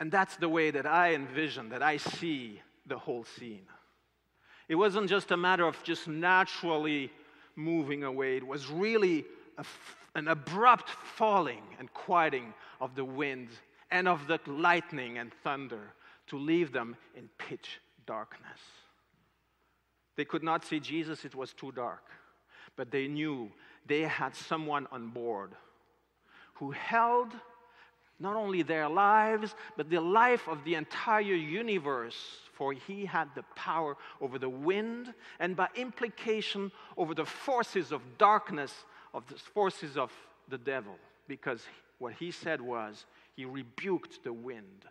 And 0.00 0.10
that's 0.12 0.36
the 0.36 0.48
way 0.48 0.70
that 0.70 0.86
I 0.86 1.14
envision, 1.14 1.70
that 1.70 1.82
I 1.82 1.96
see 1.96 2.60
the 2.86 2.98
whole 2.98 3.24
scene. 3.24 3.66
It 4.68 4.74
wasn't 4.74 5.08
just 5.08 5.30
a 5.30 5.36
matter 5.36 5.66
of 5.66 5.82
just 5.82 6.08
naturally 6.08 7.10
moving 7.54 8.04
away, 8.04 8.36
it 8.36 8.46
was 8.46 8.68
really 8.68 9.24
an 10.14 10.28
abrupt 10.28 10.90
falling 10.90 11.62
and 11.78 11.92
quieting 11.94 12.52
of 12.80 12.94
the 12.94 13.04
wind 13.04 13.48
and 13.90 14.06
of 14.06 14.26
the 14.26 14.38
lightning 14.46 15.18
and 15.18 15.32
thunder 15.42 15.94
to 16.26 16.38
leave 16.38 16.72
them 16.72 16.96
in 17.16 17.28
pitch 17.38 17.80
darkness. 18.06 18.60
They 20.16 20.24
could 20.24 20.42
not 20.42 20.64
see 20.64 20.80
Jesus, 20.80 21.24
it 21.24 21.34
was 21.34 21.52
too 21.52 21.72
dark. 21.72 22.04
But 22.74 22.90
they 22.90 23.06
knew 23.06 23.50
they 23.86 24.02
had 24.02 24.34
someone 24.34 24.86
on 24.90 25.08
board 25.08 25.52
who 26.54 26.70
held 26.70 27.32
not 28.18 28.34
only 28.34 28.62
their 28.62 28.88
lives, 28.88 29.54
but 29.76 29.90
the 29.90 30.00
life 30.00 30.48
of 30.48 30.64
the 30.64 30.74
entire 30.74 31.20
universe, 31.20 32.16
for 32.54 32.72
he 32.72 33.04
had 33.04 33.28
the 33.34 33.42
power 33.54 33.96
over 34.22 34.38
the 34.38 34.48
wind 34.48 35.12
and 35.38 35.54
by 35.54 35.68
implication 35.74 36.72
over 36.96 37.14
the 37.14 37.26
forces 37.26 37.92
of 37.92 38.00
darkness 38.16 38.72
of 39.12 39.26
the 39.28 39.34
forces 39.34 39.96
of 39.98 40.10
the 40.48 40.58
devil 40.58 40.94
because 41.28 41.62
what 41.98 42.14
he 42.14 42.30
said 42.30 42.60
was 42.60 43.06
he 43.34 43.44
rebuked 43.44 44.22
the 44.24 44.32
wind, 44.32 44.84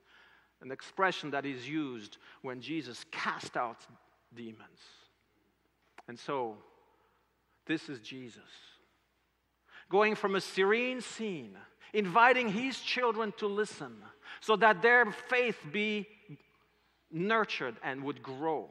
an 0.61 0.71
expression 0.71 1.31
that 1.31 1.45
is 1.45 1.67
used 1.67 2.17
when 2.41 2.61
Jesus 2.61 3.05
cast 3.11 3.57
out 3.57 3.85
demons. 4.35 4.79
And 6.07 6.17
so, 6.19 6.57
this 7.65 7.89
is 7.89 7.99
Jesus. 7.99 8.41
Going 9.89 10.15
from 10.15 10.35
a 10.35 10.41
serene 10.41 11.01
scene, 11.01 11.57
inviting 11.93 12.49
his 12.49 12.79
children 12.79 13.33
to 13.37 13.47
listen 13.47 13.95
so 14.39 14.55
that 14.57 14.81
their 14.81 15.11
faith 15.11 15.57
be 15.71 16.07
nurtured 17.11 17.75
and 17.83 18.03
would 18.03 18.21
grow. 18.21 18.69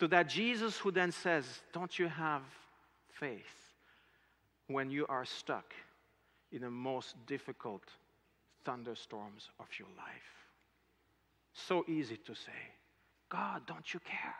To 0.00 0.08
that 0.08 0.28
Jesus 0.28 0.78
who 0.78 0.90
then 0.90 1.12
says, 1.12 1.44
Don't 1.72 1.98
you 1.98 2.08
have 2.08 2.42
faith? 3.12 3.58
when 4.68 4.90
you 4.90 5.06
are 5.08 5.24
stuck 5.24 5.74
in 6.52 6.60
the 6.62 6.70
most 6.70 7.14
difficult 7.26 7.82
thunderstorms 8.64 9.50
of 9.58 9.66
your 9.78 9.88
life. 9.96 10.06
So 11.54 11.84
easy 11.88 12.16
to 12.18 12.34
say, 12.34 12.52
God, 13.28 13.62
don't 13.66 13.92
you 13.92 14.00
care? 14.00 14.36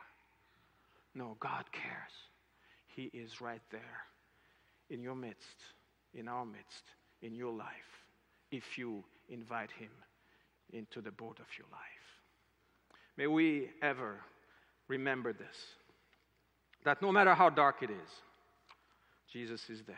No, 1.19 1.37
God 1.41 1.65
cares. 1.73 2.13
He 2.87 3.11
is 3.13 3.41
right 3.41 3.61
there 3.73 4.05
in 4.89 5.03
your 5.03 5.17
midst, 5.17 5.59
in 6.15 6.29
our 6.29 6.45
midst, 6.47 6.85
in 7.23 7.35
your 7.35 7.53
life, 7.53 8.05
if 8.53 8.79
you 8.79 9.03
invite 9.29 9.73
Him 9.73 9.91
into 10.73 11.01
the 11.01 11.11
boat 11.11 11.41
of 11.41 11.47
your 11.59 11.67
life. 11.73 11.81
May 13.17 13.27
we 13.27 13.71
ever 13.83 14.21
remember 14.87 15.33
this 15.33 15.57
that 16.85 17.03
no 17.03 17.11
matter 17.11 17.35
how 17.35 17.51
dark 17.51 17.83
it 17.83 17.91
is, 17.91 18.11
Jesus 19.33 19.69
is 19.69 19.83
there. 19.89 19.97